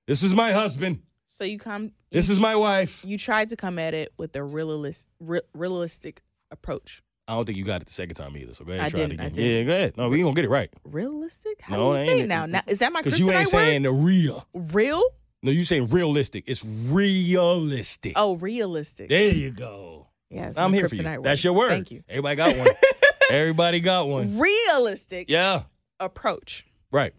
This 0.08 0.22
is 0.22 0.34
my 0.34 0.52
husband. 0.52 1.02
So 1.26 1.44
you 1.44 1.58
come. 1.58 1.92
This 2.12 2.28
you, 2.28 2.34
is 2.34 2.40
my 2.40 2.56
wife. 2.56 3.04
You 3.04 3.18
tried 3.18 3.50
to 3.50 3.56
come 3.56 3.80
at 3.80 3.94
it 3.94 4.14
with 4.18 4.36
a 4.36 4.44
realist, 4.44 5.08
re- 5.20 5.42
realistic 5.54 6.22
approach. 6.52 7.02
I 7.28 7.34
don't 7.34 7.46
think 7.46 7.58
you 7.58 7.66
got 7.66 7.82
it 7.82 7.88
the 7.88 7.94
second 7.94 8.16
time 8.16 8.38
either. 8.38 8.54
So 8.54 8.64
go 8.64 8.74
ahead 8.74 8.86
I 8.86 8.90
try 8.90 9.00
it 9.02 9.12
again. 9.12 9.32
Yeah, 9.34 9.64
go 9.64 9.72
ahead. 9.72 9.98
No, 9.98 10.10
we 10.10 10.18
ain't 10.18 10.26
gonna 10.26 10.36
get 10.36 10.46
it 10.46 10.50
right. 10.50 10.70
Realistic? 10.84 11.60
How 11.62 11.76
No, 11.76 11.94
do 11.96 12.00
you 12.00 12.06
say 12.06 12.20
it 12.22 12.28
now? 12.28 12.46
now? 12.46 12.62
Is 12.68 12.80
that 12.80 12.94
my 12.94 13.02
Because 13.02 13.20
you 13.20 13.32
ain't 13.32 13.48
saying 13.48 13.82
word? 13.84 13.90
the 13.90 13.94
real. 13.94 14.48
Real? 14.54 15.04
No, 15.46 15.52
you 15.52 15.64
saying 15.64 15.90
realistic. 15.90 16.46
It's 16.48 16.66
realistic. 16.66 18.14
Oh, 18.16 18.34
realistic. 18.36 19.10
There 19.10 19.30
you 19.32 19.52
go. 19.52 20.08
Yeah, 20.32 20.52
I'm 20.58 20.74
here 20.74 20.90
for 20.90 20.96
you. 20.96 21.04
kryptonite 21.04 21.24
That's 21.24 21.44
your 21.44 21.54
word. 21.54 21.70
Thank 21.70 21.92
you. 21.92 22.04
Everybody 22.10 22.36
got 22.36 22.58
one. 22.58 22.68
Everybody 23.32 23.80
got 23.80 24.08
one. 24.08 24.40
Realistic 24.40 25.30
Yeah. 25.30 25.64
approach. 26.00 26.66
Right. 26.92 27.14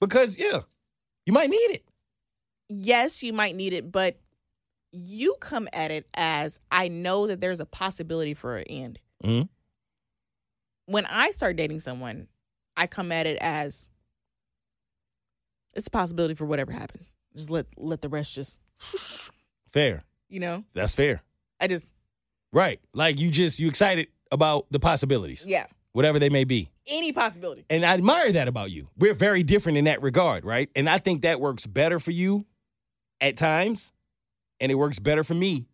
Because 0.00 0.36
yeah, 0.36 0.60
you 1.24 1.32
might 1.32 1.48
need 1.48 1.56
it. 1.56 1.82
Yes, 2.68 3.22
you 3.22 3.32
might 3.32 3.56
need 3.56 3.72
it, 3.72 3.90
but 3.90 4.16
you 4.92 5.36
come 5.40 5.66
at 5.72 5.90
it 5.90 6.06
as 6.12 6.60
I 6.70 6.88
know 6.88 7.26
that 7.26 7.40
there's 7.40 7.60
a 7.60 7.64
possibility 7.66 8.34
for 8.34 8.58
an 8.58 8.64
end. 8.64 8.98
Mhm. 9.24 9.48
When 10.84 11.06
I 11.06 11.30
start 11.30 11.56
dating 11.56 11.80
someone, 11.80 12.28
I 12.76 12.86
come 12.86 13.12
at 13.12 13.26
it 13.26 13.38
as 13.40 13.90
it's 15.72 15.86
a 15.86 15.90
possibility 15.90 16.34
for 16.34 16.44
whatever 16.44 16.70
happens. 16.72 17.14
Just 17.36 17.50
let 17.50 17.66
let 17.76 18.00
the 18.02 18.08
rest 18.08 18.34
just 18.34 18.60
Fair. 19.68 20.02
you 20.28 20.40
know. 20.40 20.64
That's 20.74 20.94
fair. 20.94 21.22
I 21.60 21.66
just 21.66 21.94
Right. 22.52 22.80
Like 22.92 23.18
you 23.18 23.30
just 23.30 23.58
you 23.58 23.68
excited 23.68 24.08
about 24.30 24.66
the 24.70 24.78
possibilities, 24.80 25.44
yeah, 25.46 25.66
whatever 25.92 26.18
they 26.18 26.28
may 26.28 26.44
be. 26.44 26.70
any 26.86 27.12
possibility. 27.12 27.64
And 27.70 27.84
I 27.84 27.94
admire 27.94 28.32
that 28.32 28.48
about 28.48 28.70
you. 28.70 28.88
We're 28.98 29.14
very 29.14 29.42
different 29.42 29.78
in 29.78 29.84
that 29.84 30.02
regard, 30.02 30.44
right? 30.44 30.68
And 30.76 30.88
I 30.88 30.98
think 30.98 31.22
that 31.22 31.40
works 31.40 31.64
better 31.66 31.98
for 32.00 32.10
you 32.10 32.44
at 33.20 33.36
times, 33.36 33.92
and 34.60 34.70
it 34.72 34.74
works 34.74 34.98
better 34.98 35.22
for 35.24 35.34
me 35.34 35.66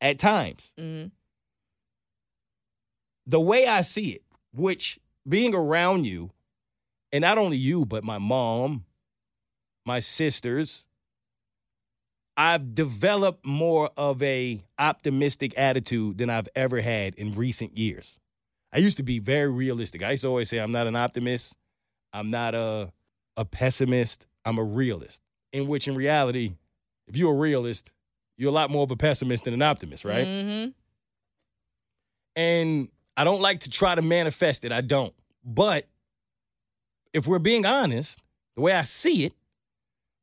at 0.00 0.18
times. 0.18 0.72
hmm 0.78 1.06
The 3.26 3.40
way 3.40 3.66
I 3.66 3.82
see 3.82 4.10
it, 4.10 4.22
which 4.52 4.98
being 5.28 5.54
around 5.54 6.04
you, 6.06 6.30
and 7.12 7.22
not 7.22 7.38
only 7.38 7.56
you, 7.56 7.84
but 7.84 8.04
my 8.04 8.18
mom, 8.18 8.84
my 9.86 10.00
sisters, 10.00 10.84
I've 12.38 12.72
developed 12.72 13.44
more 13.44 13.90
of 13.96 14.22
a 14.22 14.62
optimistic 14.78 15.58
attitude 15.58 16.18
than 16.18 16.30
I've 16.30 16.48
ever 16.54 16.80
had 16.80 17.16
in 17.16 17.34
recent 17.34 17.76
years. 17.76 18.16
I 18.72 18.78
used 18.78 18.96
to 18.98 19.02
be 19.02 19.18
very 19.18 19.50
realistic. 19.50 20.04
I 20.04 20.12
used 20.12 20.22
to 20.22 20.28
always 20.28 20.48
say 20.48 20.58
I'm 20.58 20.70
not 20.70 20.86
an 20.86 20.94
optimist. 20.94 21.56
I'm 22.12 22.30
not 22.30 22.54
a 22.54 22.92
a 23.36 23.44
pessimist. 23.44 24.28
I'm 24.44 24.56
a 24.56 24.62
realist. 24.62 25.20
In 25.52 25.66
which 25.66 25.88
in 25.88 25.96
reality, 25.96 26.52
if 27.08 27.16
you're 27.16 27.32
a 27.32 27.36
realist, 27.36 27.90
you're 28.36 28.50
a 28.50 28.54
lot 28.54 28.70
more 28.70 28.84
of 28.84 28.90
a 28.92 28.96
pessimist 28.96 29.44
than 29.44 29.54
an 29.54 29.62
optimist, 29.62 30.04
right? 30.04 30.26
hmm 30.26 30.66
And 32.36 32.88
I 33.16 33.24
don't 33.24 33.40
like 33.40 33.60
to 33.60 33.70
try 33.70 33.96
to 33.96 34.02
manifest 34.02 34.64
it. 34.64 34.70
I 34.70 34.80
don't. 34.80 35.12
But 35.44 35.88
if 37.12 37.26
we're 37.26 37.40
being 37.40 37.66
honest, 37.66 38.20
the 38.54 38.62
way 38.62 38.74
I 38.74 38.84
see 38.84 39.24
it, 39.24 39.32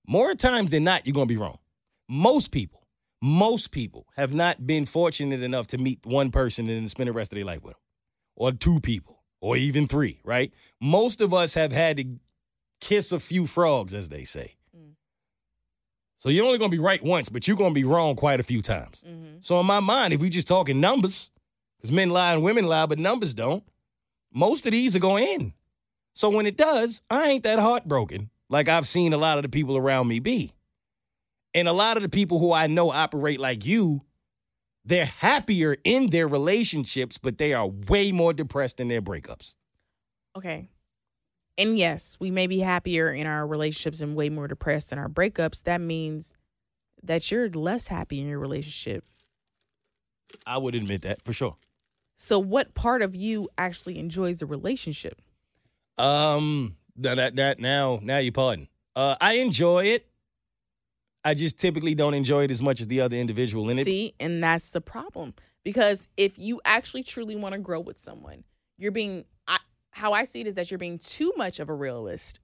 more 0.08 0.34
times 0.34 0.70
than 0.72 0.86
not, 0.86 1.06
you're 1.06 1.14
going 1.14 1.28
to 1.28 1.34
be 1.34 1.38
wrong. 1.38 1.58
Most 2.08 2.52
people, 2.52 2.88
most 3.22 3.72
people 3.72 4.08
have 4.16 4.34
not 4.34 4.66
been 4.68 4.86
fortunate 4.86 5.42
enough 5.42 5.68
to 5.68 5.78
meet 5.78 6.06
one 6.06 6.32
person 6.32 6.70
and 6.70 6.90
spend 6.90 7.10
the 7.10 7.14
rest 7.14 7.32
of 7.32 7.36
their 7.38 7.46
life 7.46 7.64
with 7.64 7.74
them, 7.74 7.82
or 8.36 8.52
two 8.52 8.80
people, 8.80 9.24
or 9.42 9.58
even 9.58 9.88
three, 9.88 10.20
right? 10.24 10.52
Most 10.80 11.22
of 11.22 11.34
us 11.34 11.54
have 11.56 11.72
had 11.72 11.98
to 11.98 12.06
kiss 12.82 13.12
a 13.12 13.20
few 13.20 13.48
frogs, 13.48 13.94
as 13.94 14.10
they 14.10 14.24
say. 14.24 14.56
So 16.20 16.30
you're 16.30 16.46
only 16.46 16.58
going 16.58 16.72
to 16.72 16.76
be 16.78 16.82
right 16.84 17.04
once, 17.04 17.30
but 17.30 17.48
you're 17.48 17.58
going 17.58 17.72
to 17.72 17.76
be 17.80 17.84
wrong 17.84 18.16
quite 18.16 18.40
a 18.40 18.44
few 18.44 18.62
times. 18.62 19.02
hmm 19.06 19.38
So 19.42 19.60
in 19.60 19.66
my 19.66 19.80
mind, 19.80 20.14
if 20.14 20.22
we 20.22 20.30
just 20.30 20.48
talking 20.48 20.80
numbers, 20.80 21.30
because 21.78 21.92
men 21.92 22.10
lie 22.10 22.34
and 22.34 22.42
women 22.42 22.66
lie, 22.66 22.86
but 22.88 22.98
numbers 23.00 23.34
don't, 23.34 23.64
most 24.34 24.66
of 24.66 24.72
these 24.72 24.96
are 24.96 25.00
going 25.00 25.28
in. 25.28 25.54
So 26.14 26.30
when 26.30 26.46
it 26.46 26.58
does, 26.58 27.02
I 27.10 27.30
ain't 27.30 27.44
that 27.44 27.60
heartbroken 27.60 28.30
like 28.50 28.68
I've 28.68 28.88
seen 28.88 29.14
a 29.14 29.18
lot 29.18 29.38
of 29.38 29.44
the 29.44 29.50
people 29.50 29.78
around 29.78 30.08
me 30.08 30.20
be. 30.20 30.52
And 31.56 31.70
a 31.70 31.74
lot 31.74 31.96
of 31.96 32.04
the 32.04 32.10
people 32.10 32.38
who 32.38 32.52
I 32.52 32.68
know 32.68 32.92
operate 32.92 33.40
like 33.40 33.66
you, 33.66 34.02
they're 34.84 35.06
happier 35.06 35.78
in 35.86 36.10
their 36.10 36.28
relationships, 36.28 37.18
but 37.18 37.38
they 37.38 37.54
are 37.54 37.66
way 37.66 38.12
more 38.12 38.34
depressed 38.34 38.82
in 38.82 38.90
their 38.90 39.02
breakups. 39.02 39.56
Okay. 40.38 40.70
And 41.58 41.78
yes, 41.78 42.18
we 42.20 42.30
may 42.30 42.48
be 42.48 42.60
happier 42.60 43.12
in 43.12 43.26
our 43.26 43.48
relationships 43.48 44.02
and 44.02 44.18
way 44.18 44.30
more 44.30 44.50
depressed 44.50 44.92
in 44.92 45.00
our 45.00 45.08
breakups. 45.08 45.64
That 45.64 45.80
means 45.80 46.36
that 47.02 47.32
you're 47.32 47.50
less 47.50 47.88
happy 47.88 48.20
in 48.20 48.28
your 48.28 48.40
relationship. 48.40 49.06
I 50.46 50.58
would 50.58 50.76
admit 50.76 51.04
that 51.04 51.22
for 51.22 51.32
sure. 51.32 51.56
So, 52.18 52.38
what 52.38 52.74
part 52.74 53.02
of 53.02 53.16
you 53.16 53.48
actually 53.58 53.98
enjoys 53.98 54.40
the 54.40 54.46
relationship? 54.46 55.22
Um, 55.98 56.76
that 56.98 57.16
that, 57.16 57.36
that 57.38 57.60
now 57.60 58.00
now 58.02 58.18
you 58.18 58.34
pardon. 58.34 58.68
Uh, 58.96 59.16
I 59.22 59.36
enjoy 59.36 59.86
it. 59.86 60.08
I 61.26 61.34
just 61.34 61.58
typically 61.58 61.96
don't 61.96 62.14
enjoy 62.14 62.44
it 62.44 62.52
as 62.52 62.62
much 62.62 62.80
as 62.80 62.88
the 62.88 63.02
other 63.02 63.18
individual 63.18 63.70
in 63.70 63.80
it. 63.80 63.86
See, 63.86 64.14
and 64.20 64.44
that's 64.44 64.70
the 64.70 64.80
problem. 64.80 65.34
Because 65.64 66.08
if 66.16 66.38
you 66.38 66.62
actually 66.64 67.02
truly 67.02 67.36
want 67.36 67.54
to 67.56 67.60
grow 67.60 67.80
with 67.80 67.98
someone, 67.98 68.44
you're 68.78 68.92
being, 68.92 69.26
I, 69.48 69.58
how 69.90 70.14
I 70.14 70.24
see 70.26 70.42
it 70.42 70.48
is 70.48 70.54
that 70.54 70.70
you're 70.70 70.78
being 70.78 71.00
too 71.00 71.34
much 71.36 71.60
of 71.60 71.68
a 71.68 71.74
realist 71.74 72.40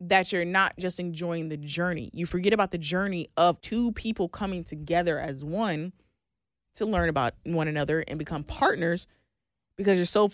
that 0.00 0.32
you're 0.32 0.44
not 0.44 0.74
just 0.78 0.98
enjoying 0.98 1.50
the 1.50 1.56
journey. 1.56 2.10
You 2.14 2.24
forget 2.24 2.52
about 2.52 2.70
the 2.70 2.78
journey 2.78 3.28
of 3.36 3.60
two 3.60 3.92
people 3.92 4.28
coming 4.28 4.64
together 4.64 5.18
as 5.18 5.44
one 5.44 5.92
to 6.76 6.86
learn 6.86 7.08
about 7.08 7.34
one 7.44 7.68
another 7.68 8.04
and 8.06 8.18
become 8.18 8.44
partners 8.44 9.06
because 9.76 9.98
you're 9.98 10.06
so 10.06 10.30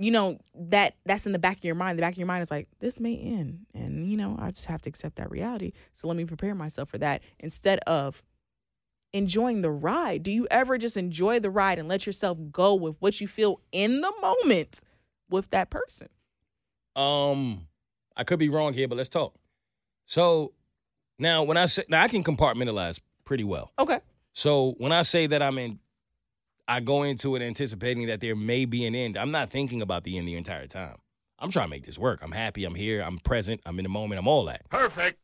you 0.00 0.10
know 0.10 0.38
that 0.54 0.94
that's 1.04 1.26
in 1.26 1.32
the 1.32 1.38
back 1.38 1.58
of 1.58 1.64
your 1.64 1.74
mind. 1.74 1.98
The 1.98 2.02
back 2.02 2.14
of 2.14 2.18
your 2.18 2.26
mind 2.26 2.42
is 2.42 2.50
like 2.50 2.68
this 2.80 2.98
may 2.98 3.16
end. 3.16 3.66
And 3.74 4.06
you 4.06 4.16
know 4.16 4.34
i 4.40 4.50
just 4.50 4.66
have 4.66 4.80
to 4.82 4.88
accept 4.88 5.16
that 5.16 5.30
reality. 5.30 5.72
So 5.92 6.08
let 6.08 6.16
me 6.16 6.24
prepare 6.24 6.54
myself 6.54 6.88
for 6.88 6.98
that 6.98 7.22
instead 7.38 7.80
of 7.80 8.22
enjoying 9.12 9.60
the 9.60 9.70
ride. 9.70 10.22
Do 10.22 10.32
you 10.32 10.48
ever 10.50 10.78
just 10.78 10.96
enjoy 10.96 11.38
the 11.38 11.50
ride 11.50 11.78
and 11.78 11.86
let 11.86 12.06
yourself 12.06 12.38
go 12.50 12.74
with 12.74 12.96
what 13.00 13.20
you 13.20 13.28
feel 13.28 13.60
in 13.72 14.00
the 14.00 14.12
moment 14.22 14.82
with 15.28 15.50
that 15.50 15.68
person? 15.68 16.08
Um, 16.96 17.66
I 18.16 18.24
could 18.24 18.38
be 18.38 18.48
wrong 18.48 18.72
here, 18.72 18.88
but 18.88 18.96
let's 18.96 19.08
talk. 19.10 19.34
So 20.06 20.54
now, 21.18 21.42
when 21.42 21.58
I 21.58 21.66
say 21.66 21.84
now, 21.88 22.02
I 22.02 22.08
can 22.08 22.24
compartmentalize 22.24 23.00
pretty 23.24 23.44
well. 23.44 23.70
okay. 23.78 24.00
So 24.32 24.76
when 24.78 24.92
I 24.92 25.02
say 25.02 25.26
that 25.26 25.42
I'm 25.42 25.58
in, 25.58 25.79
I 26.70 26.78
go 26.78 27.02
into 27.02 27.34
it 27.34 27.42
anticipating 27.42 28.06
that 28.06 28.20
there 28.20 28.36
may 28.36 28.64
be 28.64 28.86
an 28.86 28.94
end. 28.94 29.18
I'm 29.18 29.32
not 29.32 29.50
thinking 29.50 29.82
about 29.82 30.04
the 30.04 30.16
end 30.16 30.28
the 30.28 30.36
entire 30.36 30.68
time. 30.68 30.98
I'm 31.36 31.50
trying 31.50 31.66
to 31.66 31.70
make 31.70 31.84
this 31.84 31.98
work. 31.98 32.20
I'm 32.22 32.30
happy. 32.30 32.64
I'm 32.64 32.76
here. 32.76 33.02
I'm 33.02 33.18
present. 33.18 33.60
I'm 33.66 33.76
in 33.80 33.82
the 33.82 33.88
moment. 33.88 34.20
I'm 34.20 34.28
all 34.28 34.44
that. 34.44 34.68
Perfect. 34.70 35.18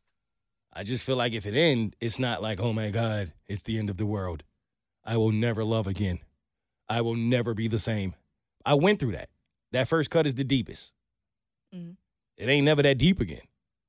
I 0.73 0.83
just 0.83 1.05
feel 1.05 1.15
like 1.15 1.31
if 1.31 1.45
it 1.45 1.55
ends, 1.55 1.95
it's 2.01 2.19
not 2.19 2.41
like, 2.41 2.59
oh 2.59 2.73
my 2.73 2.89
God, 2.89 3.31
it's 3.47 3.63
the 3.63 3.79
end 3.79 3.89
of 3.89 3.95
the 3.95 4.05
world. 4.05 4.43
I 5.05 5.15
will 5.15 5.31
never 5.31 5.63
love 5.63 5.87
again. 5.87 6.19
I 6.89 6.99
will 6.99 7.15
never 7.15 7.53
be 7.53 7.69
the 7.69 7.79
same. 7.79 8.13
I 8.65 8.73
went 8.73 8.99
through 8.99 9.13
that. 9.13 9.29
That 9.71 9.87
first 9.87 10.09
cut 10.09 10.27
is 10.27 10.35
the 10.35 10.43
deepest. 10.43 10.91
Mhm. 11.73 11.95
It 12.35 12.49
ain't 12.49 12.65
never 12.65 12.81
that 12.81 12.97
deep 12.97 13.21
again. 13.21 13.47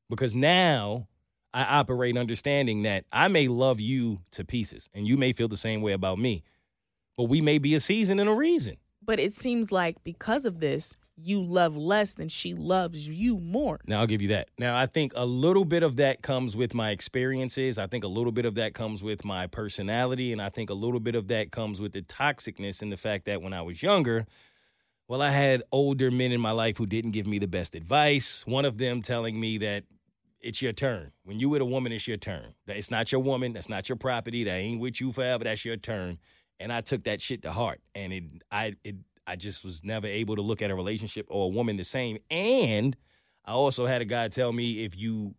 Because 0.09 0.33
now 0.33 1.09
I 1.53 1.65
operate 1.65 2.17
understanding 2.17 2.83
that 2.83 3.05
I 3.11 3.27
may 3.27 3.49
love 3.49 3.81
you 3.81 4.21
to 4.31 4.45
pieces 4.45 4.89
and 4.95 5.09
you 5.09 5.17
may 5.17 5.33
feel 5.33 5.49
the 5.49 5.57
same 5.57 5.83
way 5.83 5.93
about 5.93 6.21
me. 6.21 6.45
But 7.19 7.25
we 7.25 7.43
may 7.43 7.59
be 7.59 7.75
a 7.75 7.81
season 7.81 8.19
and 8.19 8.31
a 8.31 8.33
reason. 8.33 8.77
but 9.05 9.19
it 9.21 9.35
seems 9.35 9.71
like 9.73 10.03
because 10.05 10.47
of 10.47 10.61
this 10.61 10.97
you 11.21 11.43
love 11.43 11.77
less 11.77 12.15
than 12.15 12.29
she 12.29 12.55
loves 12.55 13.09
you 13.09 13.41
more 13.41 13.81
Now 13.89 13.99
I'll 14.01 14.07
give 14.07 14.23
you 14.23 14.29
that. 14.29 14.51
Now 14.57 14.79
I 14.79 14.87
think 14.87 15.13
a 15.17 15.25
little 15.25 15.65
bit 15.65 15.83
of 15.83 15.97
that 15.97 16.23
comes 16.23 16.55
with 16.55 16.75
my 16.75 16.91
experiences. 16.91 17.77
I 17.77 17.89
think 17.89 18.05
a 18.05 18.09
little 18.09 18.31
bit 18.31 18.45
of 18.45 18.55
that 18.55 18.73
comes 18.73 19.03
with 19.03 19.25
my 19.25 19.49
personality, 19.49 20.31
and 20.33 20.41
I 20.41 20.49
think 20.49 20.71
a 20.71 20.75
little 20.75 21.01
bit 21.01 21.17
of 21.17 21.27
that 21.27 21.51
comes 21.51 21.81
with 21.81 21.93
the 21.93 22.03
toxicness 22.03 22.83
and 22.83 22.93
the 22.93 22.97
fact 22.97 23.25
that 23.25 23.43
when 23.43 23.53
I 23.53 23.63
was 23.63 23.83
younger, 23.83 24.27
well, 25.09 25.21
I 25.21 25.31
had 25.31 25.63
older 25.73 26.11
men 26.13 26.31
in 26.31 26.41
my 26.41 26.53
life 26.53 26.77
who 26.79 26.87
didn't 26.87 27.11
give 27.13 27.27
me 27.27 27.41
the 27.41 27.49
best 27.49 27.75
advice. 27.75 28.45
One 28.47 28.65
of 28.65 28.79
them 28.79 29.03
telling 29.03 29.41
me 29.41 29.59
that 29.59 29.85
it's 30.41 30.63
your 30.63 30.73
turn. 30.73 31.11
When 31.25 31.41
you 31.41 31.49
with 31.49 31.63
a 31.63 31.65
woman, 31.65 31.91
it's 31.91 32.07
your 32.07 32.19
turn. 32.19 32.55
That 32.67 32.77
it's 32.77 32.93
not 32.93 33.11
your 33.11 33.23
woman. 33.23 33.55
That's 33.55 33.69
not 33.69 33.89
your 33.89 33.97
property. 33.97 34.45
That 34.45 34.53
ain't 34.53 34.81
with 34.81 35.01
you 35.01 35.11
forever. 35.11 35.43
That's 35.43 35.65
your 35.65 35.77
turn. 35.79 36.19
And 36.61 36.73
I 36.73 36.81
took 36.81 37.05
that 37.05 37.23
shit 37.23 37.43
to 37.43 37.53
heart, 37.53 37.81
and 37.95 38.13
it, 38.13 38.25
I, 38.51 38.75
it, 38.83 38.97
I 39.27 39.37
just 39.37 39.65
was 39.65 39.85
never 39.85 40.07
able 40.07 40.37
to 40.37 40.43
look 40.43 40.63
at 40.63 40.71
a 40.71 40.75
relationship 40.75 41.27
or 41.29 41.45
a 41.45 41.49
woman 41.49 41.77
the 41.77 41.85
same. 41.85 42.19
And 42.31 42.97
I 43.45 43.53
also 43.53 43.87
had 43.87 44.03
a 44.03 44.05
guy 44.05 44.29
tell 44.29 44.53
me 44.53 44.85
if 44.85 44.99
you 44.99 45.35